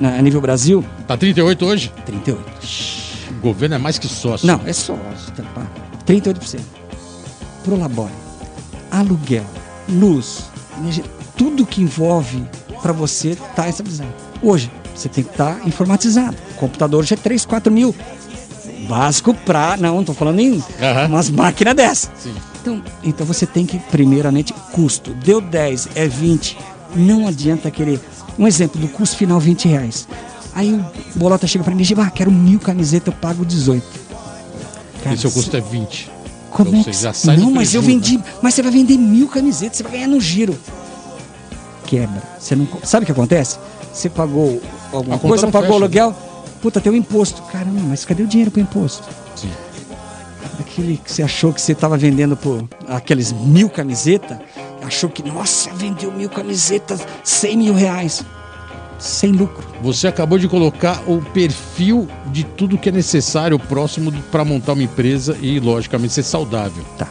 [0.00, 0.84] na, a nível Brasil.
[1.06, 1.92] Tá 38 hoje?
[2.06, 2.42] 38.
[3.30, 4.46] O governo é mais que sócio.
[4.46, 5.32] Não, é sócio.
[6.06, 6.56] 38%.
[6.56, 6.64] Tá,
[7.62, 8.12] Prolabore.
[8.90, 9.44] Aluguel,
[9.88, 10.46] luz,
[10.78, 11.04] energia,
[11.36, 12.42] tudo que envolve
[12.80, 14.12] para você estar tá estabilizado.
[14.42, 16.36] Hoje, você tem que estar tá informatizado.
[16.52, 17.94] O computador já é 3, 4 mil.
[18.88, 19.76] Básico para.
[19.76, 20.62] Não, não tô falando em uhum.
[21.08, 22.10] umas máquinas dessas.
[22.18, 22.34] Sim.
[22.60, 25.14] Então, então você tem que, primeiramente, custo.
[25.14, 26.58] Deu 10, é 20.
[26.96, 28.00] Não adianta querer
[28.38, 30.08] um exemplo, do custo final 20 reais.
[30.54, 30.84] Aí o
[31.18, 33.86] Bolota chega para mim e diz, ah, quero mil camisetas, eu pago 18.
[35.02, 36.10] Cara, e seu custo é 20.
[36.50, 37.40] Como então, é que...
[37.40, 38.18] Não, mas eu vendi.
[38.18, 38.24] Né?
[38.42, 40.58] Mas você vai vender mil camisetas, você vai ganhar no giro.
[41.90, 42.22] Quebra.
[42.38, 42.68] Você não...
[42.84, 43.58] Sabe o que acontece?
[43.92, 44.62] Você pagou
[44.92, 46.14] alguma coisa, pagou fecha, aluguel.
[46.62, 47.42] Puta, tem o um imposto.
[47.50, 49.08] Caramba, mas cadê o dinheiro pro imposto?
[49.34, 49.50] Sim.
[50.60, 54.38] Aquele que você achou que você estava vendendo por aqueles mil camisetas,
[54.84, 58.24] achou que, nossa, vendeu mil camisetas, 100 mil reais.
[58.96, 59.66] Sem lucro.
[59.82, 64.82] Você acabou de colocar o perfil de tudo que é necessário próximo para montar uma
[64.84, 66.84] empresa e, logicamente, ser saudável.
[66.96, 67.08] Tá.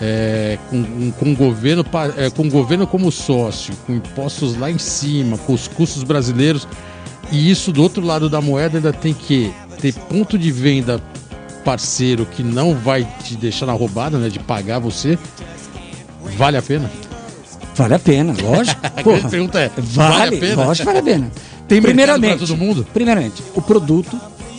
[0.00, 1.84] É, com, com, o governo,
[2.18, 6.68] é, com governo como sócio, com impostos lá em cima, com os custos brasileiros.
[7.32, 11.02] E isso do outro lado da moeda ainda tem que ter ponto de venda
[11.64, 14.28] parceiro que não vai te deixar na roubada, né?
[14.28, 15.18] De pagar você.
[16.36, 16.90] Vale a pena?
[17.74, 18.80] Vale a pena, lógico.
[18.86, 20.64] a pergunta é: vale, vale a pena?
[20.64, 21.30] Lógico, vale a pena.
[21.66, 22.86] Tem primeiramente, para todo mundo?
[22.92, 24.16] Primeiramente, o produto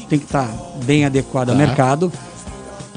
[0.10, 1.66] tem que estar tá bem adequado ao tá.
[1.66, 2.12] mercado.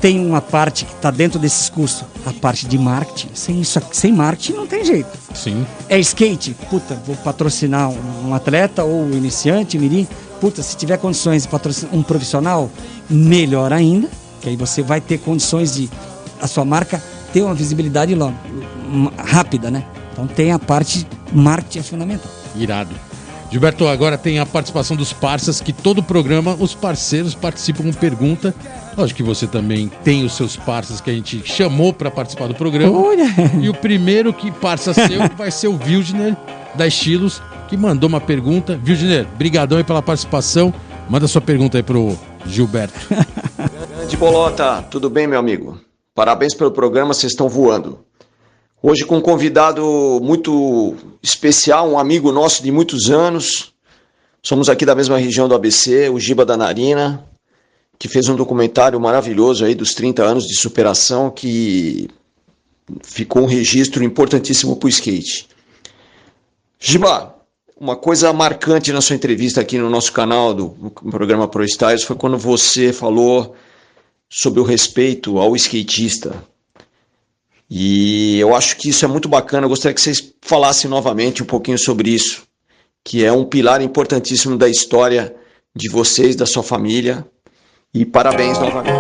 [0.01, 3.29] Tem uma parte que está dentro desses custos, a parte de marketing.
[3.35, 5.11] Sem isso, sem marketing não tem jeito.
[5.35, 5.67] Sim.
[5.89, 10.09] É skate, puta, vou patrocinar um atleta ou um iniciante, mirim.
[10.41, 12.71] Puta, se tiver condições de patrocinar um profissional,
[13.11, 14.09] melhor ainda,
[14.41, 15.91] que aí você vai ter condições de
[16.41, 18.35] a sua marca ter uma visibilidade logo,
[19.19, 19.85] rápida, né?
[20.13, 22.31] Então tem a parte marketing é fundamental.
[22.57, 22.95] Irado.
[23.51, 28.55] Gilberto, agora tem a participação dos parceiros, que todo programa os parceiros participam com pergunta.
[28.97, 32.55] Lógico que você também tem os seus parceiros que a gente chamou para participar do
[32.55, 32.97] programa.
[32.97, 33.27] Olha.
[33.61, 36.37] E o primeiro que parça seu vai ser o Wildner,
[36.77, 38.79] da Estilos, que mandou uma pergunta.
[38.87, 40.73] Wildner, brigadão aí pela participação.
[41.09, 43.01] Manda sua pergunta aí pro Gilberto.
[43.97, 45.81] Grande Bolota, tudo bem, meu amigo?
[46.15, 47.99] Parabéns pelo programa, vocês estão voando.
[48.83, 49.85] Hoje com um convidado
[50.23, 53.75] muito especial, um amigo nosso de muitos anos.
[54.43, 57.29] Somos aqui da mesma região do ABC, o Giba da Narina,
[57.99, 62.09] que fez um documentário maravilhoso aí dos 30 anos de superação que
[63.03, 65.47] ficou um registro importantíssimo para o skate.
[66.79, 67.35] Giba,
[67.79, 70.71] uma coisa marcante na sua entrevista aqui no nosso canal do
[71.11, 73.55] programa Pro Styles foi quando você falou
[74.27, 76.49] sobre o respeito ao skatista.
[77.71, 79.65] E eu acho que isso é muito bacana.
[79.65, 82.43] Eu gostaria que vocês falassem novamente um pouquinho sobre isso,
[83.05, 85.33] que é um pilar importantíssimo da história
[85.75, 87.25] de vocês, da sua família.
[87.95, 88.97] E parabéns novamente.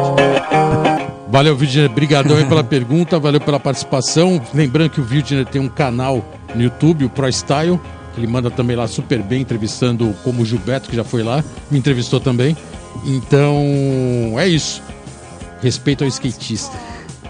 [1.29, 1.89] Valeu, Virginia.
[1.89, 4.41] Obrigadão aí pela pergunta, valeu pela participação.
[4.55, 7.81] Lembrando que o Virginia tem um canal no YouTube, o Pro Style,
[8.15, 11.45] que ele manda também lá super bem, entrevistando como o Gilberto, que já foi lá,
[11.71, 12.57] me entrevistou também.
[13.05, 13.55] Então,
[14.39, 14.83] é isso.
[15.61, 16.77] Respeito ao skatista.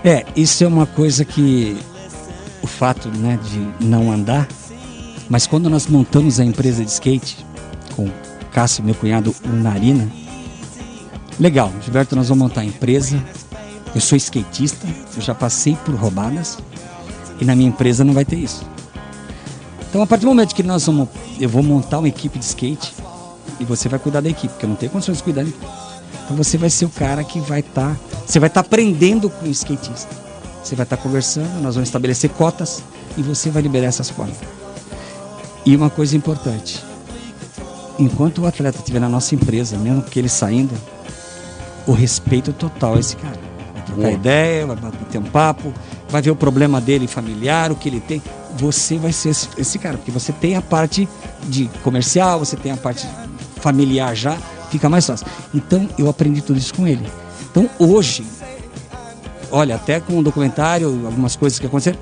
[0.03, 1.77] É, isso é uma coisa que
[2.63, 4.49] o fato né, de não andar,
[5.29, 7.45] mas quando nós montamos a empresa de skate
[7.95, 8.13] com o
[8.51, 10.11] Cássio, meu cunhado, o Narina,
[11.39, 13.23] legal, Gilberto, nós vamos montar a empresa.
[13.95, 14.87] Eu sou skatista,
[15.17, 16.59] eu já passei por roubadas
[17.41, 18.65] e na minha empresa não vai ter isso.
[19.89, 22.95] Então, a partir do momento que nós vamos, eu vou montar uma equipe de skate
[23.59, 25.90] e você vai cuidar da equipe, porque eu não tenho condições de cuidar da equipe.
[26.31, 29.29] Então, você vai ser o cara que vai estar, tá, você vai estar tá aprendendo
[29.29, 30.09] com o skatista.
[30.63, 32.85] Você vai estar tá conversando, nós vamos estabelecer cotas
[33.17, 34.37] e você vai liberar essas cotas.
[35.67, 36.85] E uma coisa importante,
[37.99, 40.73] enquanto o atleta estiver na nossa empresa, mesmo que ele saindo,
[41.85, 43.41] o respeito total a esse cara.
[43.75, 44.13] Vai trocar Boa.
[44.13, 45.75] ideia, vai ter um papo,
[46.09, 48.23] vai ver o problema dele familiar, o que ele tem.
[48.57, 51.09] Você vai ser esse, esse cara, porque você tem a parte
[51.49, 53.05] de comercial, você tem a parte
[53.57, 54.39] familiar já,
[54.71, 55.27] fica mais fácil.
[55.55, 57.07] Então eu aprendi tudo isso com ele.
[57.51, 58.25] Então hoje,
[59.51, 61.99] olha, até com o documentário, algumas coisas que aconteceram,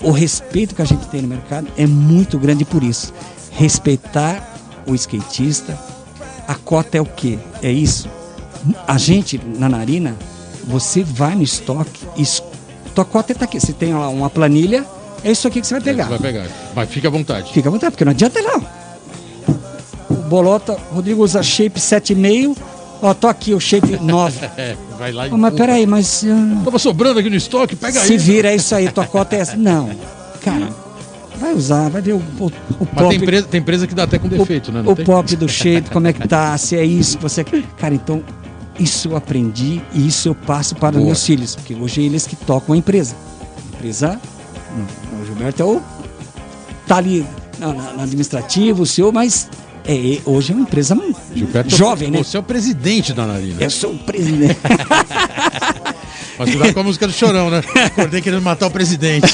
[0.00, 3.12] o respeito que a gente tem no mercado é muito grande por isso.
[3.50, 4.56] Respeitar
[4.86, 5.78] o skatista.
[6.46, 7.38] A cota é o quê?
[7.62, 8.08] É isso.
[8.86, 10.14] A gente, na narina,
[10.64, 12.06] você vai no estoque,
[12.94, 13.60] tua cota está aqui.
[13.60, 14.84] Você tem lá uma planilha,
[15.22, 16.04] é isso aqui que você vai pegar.
[16.04, 16.46] É, você vai pegar.
[16.74, 17.52] Mas fica à vontade.
[17.52, 18.64] Fica à vontade, porque não adianta não.
[20.26, 22.56] Bolota, Rodrigo usa shape 7,5.
[23.02, 24.46] Ó, tô aqui o shape 9.
[24.56, 25.30] é, vai lá e.
[25.32, 26.22] Oh, mas peraí, mas.
[26.22, 26.64] Uh...
[26.64, 28.06] Tava sobrando aqui no estoque, pega aí.
[28.06, 29.56] Se vira, é isso aí, tua cota é essa.
[29.56, 29.90] Não.
[30.42, 30.68] Cara,
[31.38, 33.08] vai usar, vai ver o, o, o Mas pop.
[33.08, 34.82] Tem empresa, tem empresa que dá até com defeito, o, né?
[34.82, 35.04] Não o tem?
[35.04, 37.44] pop do shape, como é que tá, se é isso, você.
[37.44, 38.22] Cara, então
[38.78, 41.00] isso eu aprendi e isso eu passo para Boa.
[41.02, 43.14] os meus filhos, porque hoje é eles que tocam a empresa.
[43.72, 44.20] A empresa,
[45.20, 45.82] o Gilberto é o.
[46.86, 47.26] tá ali
[47.58, 49.48] no administrativo, o senhor, mas
[49.88, 50.98] é, hoje é uma empresa
[51.34, 52.18] Gilberto, jovem, né?
[52.18, 53.62] Você é o presidente da Narina.
[53.62, 54.58] Eu sou o presidente.
[56.38, 57.62] Mas cuidado com a música do Chorão, né?
[57.86, 59.32] Acordei querendo matar o presidente.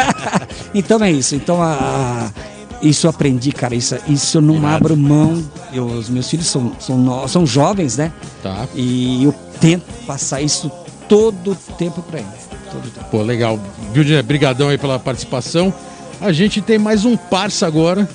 [0.74, 1.34] então é isso.
[1.34, 2.30] Então a,
[2.82, 3.74] isso eu aprendi, cara.
[3.74, 4.74] Isso, isso eu não Irado.
[4.74, 5.42] abro mão.
[5.72, 8.12] Eu, os meus filhos são, são, são jovens, né?
[8.42, 8.68] Tá.
[8.74, 10.70] E eu tento passar isso
[11.08, 12.48] todo o tempo para eles.
[12.70, 13.06] Todo tempo.
[13.10, 13.58] Pô, legal.
[13.92, 15.72] Viu, Brigadão aí pela participação.
[16.20, 18.06] A gente tem mais um parça agora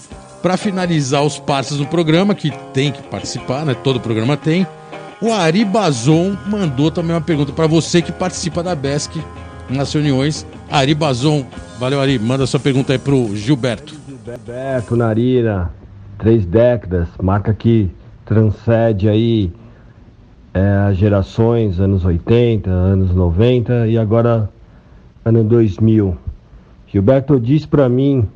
[0.46, 3.74] para finalizar os parças do programa, que tem que participar, né?
[3.74, 4.68] Todo programa tem.
[5.20, 9.20] O Ari Bazon mandou também uma pergunta para você que participa da BESC
[9.68, 10.46] nas reuniões.
[10.70, 11.48] Ari Bazon,
[11.80, 13.96] valeu Ari, manda sua pergunta aí pro Gilberto.
[14.24, 15.72] Bebeto, Narina,
[16.20, 17.89] três décadas, marca que
[18.24, 19.52] transcende aí
[20.54, 24.48] é, gerações, anos 80, anos 90 e agora
[25.26, 26.16] ano 2000.
[26.86, 28.28] Gilberto diz para mim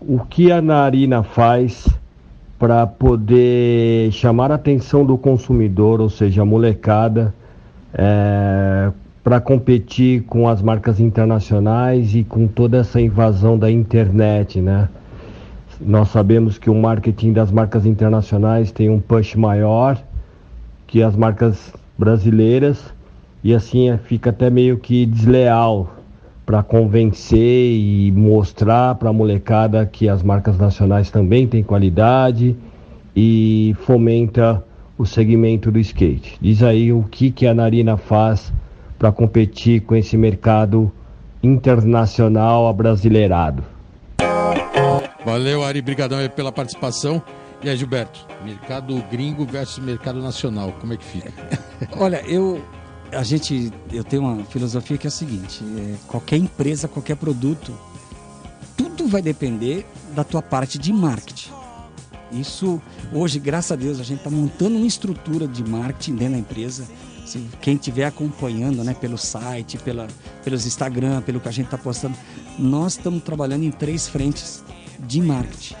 [0.00, 1.88] o que a Narina faz
[2.58, 7.34] para poder chamar a atenção do consumidor, ou seja, a molecada,
[7.92, 8.90] é,
[9.22, 14.88] para competir com as marcas internacionais e com toda essa invasão da internet, né?
[15.80, 19.98] Nós sabemos que o marketing das marcas internacionais tem um push maior
[20.86, 22.82] que as marcas brasileiras
[23.42, 25.95] e assim é, fica até meio que desleal
[26.46, 32.56] para convencer e mostrar para a molecada que as marcas nacionais também têm qualidade
[33.16, 34.64] e fomenta
[34.96, 36.38] o segmento do skate.
[36.40, 38.52] Diz aí o que, que a Narina faz
[38.96, 40.90] para competir com esse mercado
[41.42, 43.64] internacional abrasileirado.
[45.24, 47.20] Valeu, Ari, brigadão aí pela participação.
[47.62, 51.32] E aí, Gilberto, mercado gringo versus mercado nacional, como é que fica?
[51.98, 52.62] Olha, eu
[53.16, 57.72] a gente eu tenho uma filosofia que é a seguinte, é, qualquer empresa, qualquer produto,
[58.76, 61.50] tudo vai depender da tua parte de marketing.
[62.32, 62.80] Isso
[63.12, 66.86] hoje, graças a Deus, a gente está montando uma estrutura de marketing dentro da empresa.
[67.24, 70.06] Se quem estiver acompanhando, né, pelo site, pela,
[70.44, 72.16] pelos Instagram, pelo que a gente está postando,
[72.58, 74.62] nós estamos trabalhando em três frentes
[75.00, 75.74] de marketing,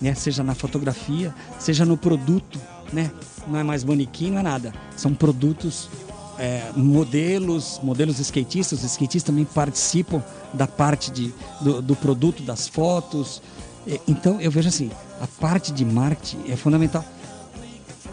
[0.00, 0.14] né?
[0.14, 2.58] Seja na fotografia, seja no produto,
[2.92, 3.10] né?
[3.48, 4.72] Não é mais manequim, não é nada.
[4.96, 5.88] São produtos,
[6.38, 8.80] é, modelos, modelos skatistas.
[8.80, 10.22] Os skatistas também participam
[10.52, 13.42] da parte de, do, do produto, das fotos.
[14.08, 17.04] Então eu vejo assim, a parte de marketing é fundamental.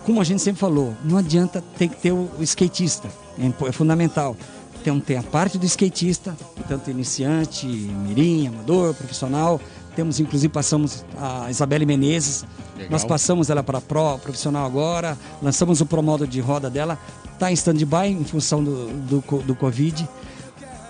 [0.05, 3.07] Como a gente sempre falou, não adianta ter que ter o, o skatista,
[3.39, 4.35] é, é fundamental.
[4.81, 6.35] Então tem a parte do skatista,
[6.67, 9.61] tanto iniciante, mirim, amador, profissional,
[9.95, 12.45] temos, inclusive, passamos a Isabelle Menezes.
[12.75, 12.91] Legal.
[12.91, 15.17] Nós passamos ela para Pro profissional agora.
[15.41, 16.97] Lançamos o Pro Modo de roda dela.
[17.33, 20.07] Está em stand-by em função do, do, do Covid.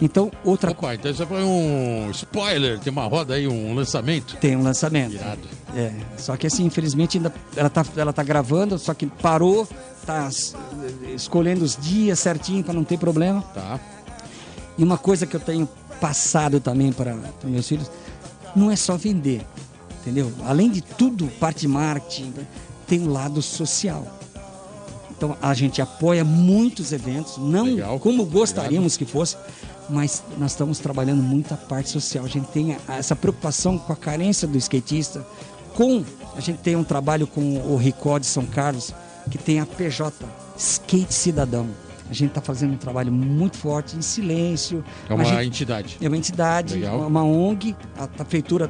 [0.02, 4.36] Então, outra Opa, então isso foi um spoiler, tem uma roda aí, um lançamento?
[4.36, 5.14] Tem um lançamento.
[5.14, 5.48] Irado.
[5.76, 9.68] É, só que assim, infelizmente, ainda ela tá, ela tá gravando, só que parou,
[10.06, 10.30] tá
[11.16, 13.42] escolhendo os dias certinho para não ter problema.
[13.54, 13.80] Tá.
[14.78, 15.70] E uma coisa que eu tenho
[16.02, 17.90] passado também para meus filhos,
[18.56, 19.46] não é só vender,
[20.02, 20.32] entendeu?
[20.46, 22.34] Além de tudo, parte de marketing,
[22.88, 24.06] tem o um lado social.
[25.16, 28.00] Então a gente apoia muitos eventos, não Legal.
[28.00, 29.00] como gostaríamos Obrigado.
[29.00, 29.38] que fosse,
[29.90, 32.26] mas nós estamos trabalhando muito a parte social.
[32.26, 35.26] A gente tem essa preocupação com a carência do skatista,
[35.76, 36.04] com
[36.36, 38.94] a gente tem um trabalho com o Ricó de São Carlos,
[39.30, 40.14] que tem a PJ
[40.58, 41.68] Skate Cidadão.
[42.14, 44.86] A gente está fazendo um trabalho muito forte em silêncio.
[45.10, 45.98] É uma gente, entidade.
[46.00, 47.08] É uma entidade, Legal.
[47.08, 48.70] uma ONG, a, a prefeitura,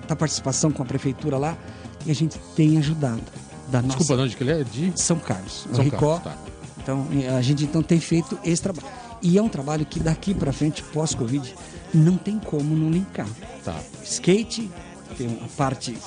[0.00, 1.58] está participação com a prefeitura lá,
[2.06, 3.24] e a gente tem ajudado.
[3.66, 4.22] Da Desculpa, nossa...
[4.22, 4.62] onde que ele é?
[4.62, 5.66] De São Carlos.
[5.72, 6.20] São Ricó.
[6.20, 6.36] Carlos, tá.
[6.80, 8.86] Então, a gente então tem feito esse trabalho.
[9.20, 11.56] E é um trabalho que daqui para frente, pós-Covid,
[11.92, 13.26] não tem como não linkar.
[13.64, 13.74] Tá.
[14.04, 14.70] Skate,
[15.18, 15.98] tem a parte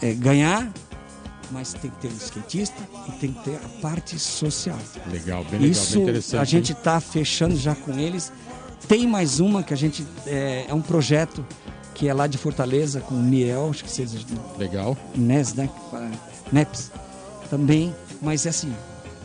[0.00, 0.72] é, ganhar,
[1.52, 2.76] mas tem que ter o skatista
[3.08, 4.78] e tem que ter a parte social.
[5.10, 6.40] Legal, bem legal, Isso bem interessante.
[6.40, 8.32] A gente está fechando já com eles.
[8.88, 10.04] Tem mais uma que a gente.
[10.26, 11.44] É, é, um projeto
[11.94, 14.26] que é lá de Fortaleza, com o Miel, acho que vocês.
[14.58, 14.96] Legal.
[15.14, 15.68] NES, né?
[16.50, 16.90] NEPS.
[17.50, 18.74] Também, mas é assim,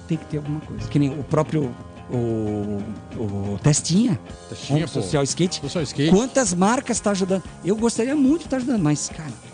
[0.07, 0.87] tem que ter alguma coisa.
[0.89, 1.73] Que nem o próprio
[2.09, 2.81] o,
[3.15, 4.19] o Testinha,
[4.49, 5.61] Testinha o Social Skate.
[5.61, 6.11] Social Skate.
[6.11, 7.43] Quantas marcas está ajudando?
[7.63, 9.46] Eu gostaria muito de estar tá ajudando, mas, cara.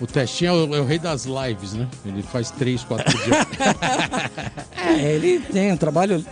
[0.00, 1.88] O Testinha é o, é o, rei das lives, né?
[2.04, 3.46] Ele faz três, quatro por dia.
[4.98, 6.24] é, ele tem um trabalho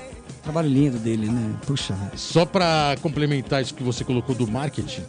[0.44, 1.54] Trabalho lindo dele, né?
[1.66, 1.96] Puxa.
[2.14, 5.02] Só para complementar isso que você colocou do marketing,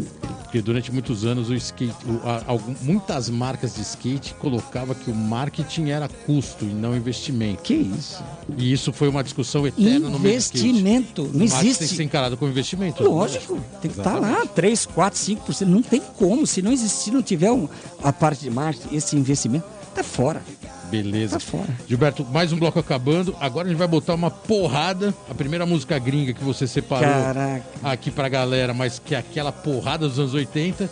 [0.56, 5.16] porque durante muitos anos o skate, o, a, muitas marcas de skate colocava que o
[5.16, 7.62] marketing era custo e não investimento.
[7.62, 8.24] Que isso?
[8.58, 11.80] E isso foi uma discussão eterna no meio Investimento, não existe.
[11.80, 13.04] tem que ser encarado como investimento.
[13.04, 17.12] Lógico, tem que estar tá lá 3, 4, 5%, não tem como, se não existir,
[17.12, 17.68] não tiver um,
[18.02, 20.42] a parte de marketing, esse investimento, tá fora.
[20.90, 21.40] Beleza.
[21.40, 21.58] Tá.
[21.88, 23.36] Gilberto, mais um bloco acabando.
[23.40, 25.14] Agora a gente vai botar uma porrada.
[25.30, 27.64] A primeira música gringa que você separou Caraca.
[27.84, 30.90] aqui pra galera, mas que é aquela porrada dos anos 80.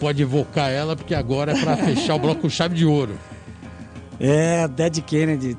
[0.00, 3.18] Pode evocar ela, porque agora é pra fechar o bloco com chave de ouro.
[4.20, 5.56] É, Dead Kennedy,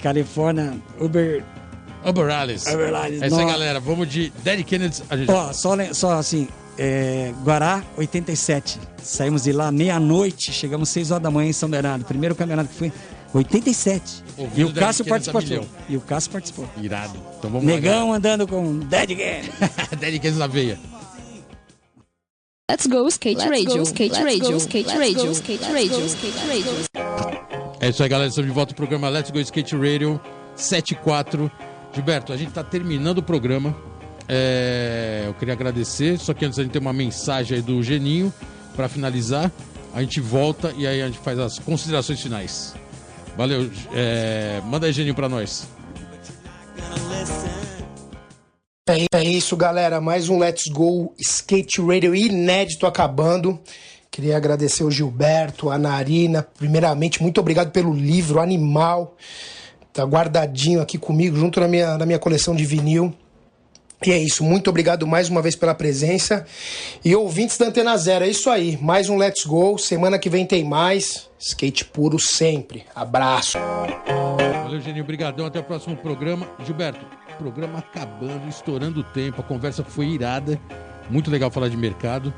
[0.00, 1.44] Califórnia, Uber.
[2.04, 2.68] Uber Alice.
[2.72, 3.22] Uber Alice.
[3.22, 3.80] É isso aí, galera.
[3.80, 5.02] Vamos de Dead Kennedy.
[5.12, 5.30] Gente...
[5.30, 6.48] Ó, só, só assim,
[6.78, 8.78] é, Guará, 87.
[9.02, 12.04] Saímos de lá meia-noite, chegamos 6 horas da manhã em São Bernardo.
[12.04, 12.92] Primeiro campeonato que foi
[13.34, 14.22] 87.
[14.36, 15.42] Ouvindo e o Cássio participou.
[15.88, 16.68] E o Cássio participou.
[16.80, 17.18] Irado.
[17.38, 19.48] Então vamos Negão lá, andando com Dead Game.
[19.98, 20.78] Dead Game na veia.
[22.70, 26.72] Let's go skate Let's radio, go, skate radio, skate radio, skate radio, skate radio.
[27.80, 28.28] É isso aí, galera.
[28.28, 30.20] Estamos de volta ao programa Let's Go Skate Radio
[30.54, 31.50] 74.
[31.92, 33.76] Gilberto, a gente está terminando o programa.
[34.28, 38.32] É, eu queria agradecer, só que antes a gente tem uma mensagem aí do Geninho
[38.74, 39.50] para finalizar.
[39.94, 42.74] A gente volta e aí a gente faz as considerações finais.
[43.36, 45.66] Valeu, é, manda aí, Geninho, para nós.
[48.88, 50.00] É, é isso, galera.
[50.00, 53.58] Mais um Let's Go Skate Radio inédito acabando.
[54.10, 56.46] Queria agradecer o Gilberto, a Narina.
[56.58, 59.16] Primeiramente, muito obrigado pelo livro Animal.
[59.92, 63.14] Tá guardadinho aqui comigo, junto na minha, na minha coleção de vinil.
[64.04, 66.44] E é isso, muito obrigado mais uma vez pela presença.
[67.04, 68.76] E ouvintes da Antena Zero, é isso aí.
[68.80, 69.78] Mais um Let's Go.
[69.78, 71.30] Semana que vem tem mais.
[71.38, 72.84] Skate puro sempre.
[72.96, 73.58] Abraço.
[74.64, 75.04] Valeu, Geninho.
[75.04, 75.46] Obrigadão.
[75.46, 76.48] Até o próximo programa.
[76.66, 77.06] Gilberto,
[77.38, 79.40] programa acabando, estourando o tempo.
[79.40, 80.60] A conversa foi irada.
[81.08, 82.34] Muito legal falar de mercado.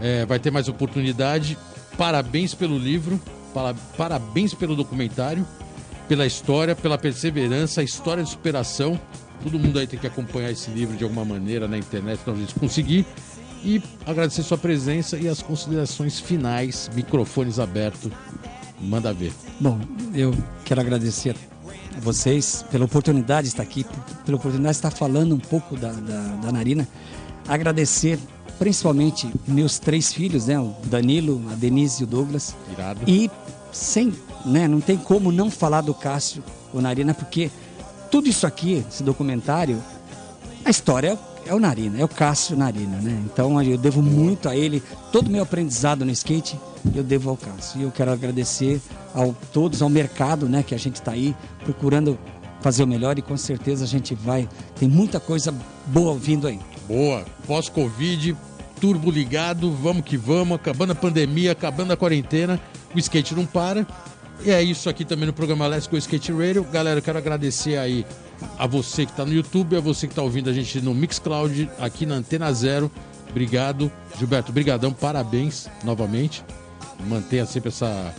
[0.00, 1.58] É, vai ter mais oportunidade.
[1.96, 3.20] Parabéns pelo livro.
[3.96, 5.44] Parabéns pelo documentário.
[6.06, 8.98] Pela história, pela perseverança, a história de superação
[9.42, 12.36] Todo mundo aí tem que acompanhar esse livro de alguma maneira na internet, então a
[12.36, 13.06] gente conseguir.
[13.64, 18.12] E agradecer sua presença e as considerações finais, microfones abertos.
[18.80, 19.32] Manda ver.
[19.58, 19.80] Bom,
[20.14, 20.32] eu
[20.64, 21.34] quero agradecer
[21.96, 23.84] a vocês pela oportunidade de estar aqui,
[24.24, 26.86] pela oportunidade de estar falando um pouco da, da, da Narina.
[27.48, 28.18] Agradecer
[28.58, 30.58] principalmente meus três filhos, né?
[30.58, 32.54] O Danilo, a Denise e o Douglas.
[32.72, 33.00] Irado.
[33.06, 33.28] E
[33.72, 34.12] sem,
[34.44, 34.68] né?
[34.68, 36.42] Não tem como não falar do Cássio,
[36.72, 37.50] o Narina, porque
[38.10, 39.82] tudo isso aqui, esse documentário,
[40.64, 43.22] a história é o Narina, é o Cássio Narina, né?
[43.24, 46.58] Então eu devo muito a ele, todo o meu aprendizado no skate,
[46.94, 47.80] eu devo ao Cássio.
[47.80, 48.80] E eu quero agradecer
[49.14, 52.18] a todos, ao mercado, né, que a gente está aí procurando
[52.60, 54.48] fazer o melhor e com certeza a gente vai.
[54.78, 55.54] Tem muita coisa
[55.86, 56.58] boa vindo aí.
[56.86, 57.24] Boa.
[57.46, 58.36] Pós-Covid,
[58.80, 62.60] turbo ligado, vamos que vamos, acabando a pandemia, acabando a quarentena,
[62.94, 63.86] o skate não para.
[64.44, 66.64] E é isso aqui também no programa Let's Go Skate Radio.
[66.64, 68.06] Galera, eu quero agradecer aí
[68.56, 71.68] a você que está no YouTube, a você que está ouvindo a gente no Mixcloud,
[71.78, 72.90] aqui na Antena Zero.
[73.28, 73.90] Obrigado.
[74.18, 76.44] Gilberto, brigadão, parabéns novamente.
[77.08, 78.14] Mantenha sempre essa,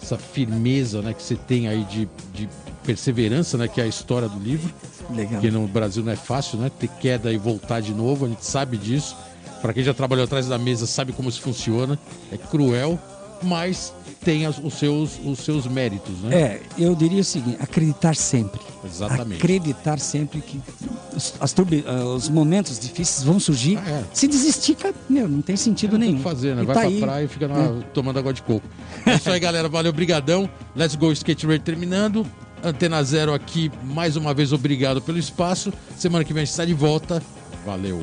[0.00, 2.48] essa firmeza né, que você tem aí de, de
[2.84, 3.66] perseverança, né?
[3.66, 4.72] Que é a história do livro.
[5.10, 5.40] Legal.
[5.40, 6.70] Que no Brasil não é fácil, né?
[6.78, 9.16] Ter queda e voltar de novo, a gente sabe disso.
[9.60, 11.98] Para quem já trabalhou atrás da mesa, sabe como isso funciona.
[12.30, 12.98] É cruel,
[13.42, 13.92] mas
[14.24, 16.34] tem as, os, seus, os seus méritos, né?
[16.34, 18.60] É, eu diria o seguinte: acreditar sempre.
[18.84, 19.38] Exatamente.
[19.38, 20.60] Acreditar sempre que
[21.14, 23.78] os, as turbi, uh, os momentos difíceis vão surgir.
[23.78, 24.04] Ah, é.
[24.12, 24.76] Se desistir,
[25.08, 26.12] meu, não tem sentido nenhum.
[26.12, 26.62] Tem que fazer, né?
[26.62, 27.00] E Vai tá pra aí.
[27.00, 27.82] praia e fica é.
[27.92, 28.66] tomando água de coco.
[29.06, 29.68] É isso aí, galera.
[29.68, 30.48] Valeu, brigadão.
[30.74, 32.26] Let's go Skate Raid terminando.
[32.62, 35.70] Antena Zero aqui, mais uma vez, obrigado pelo espaço.
[35.98, 37.22] Semana que vem a gente está de volta.
[37.66, 38.02] Valeu.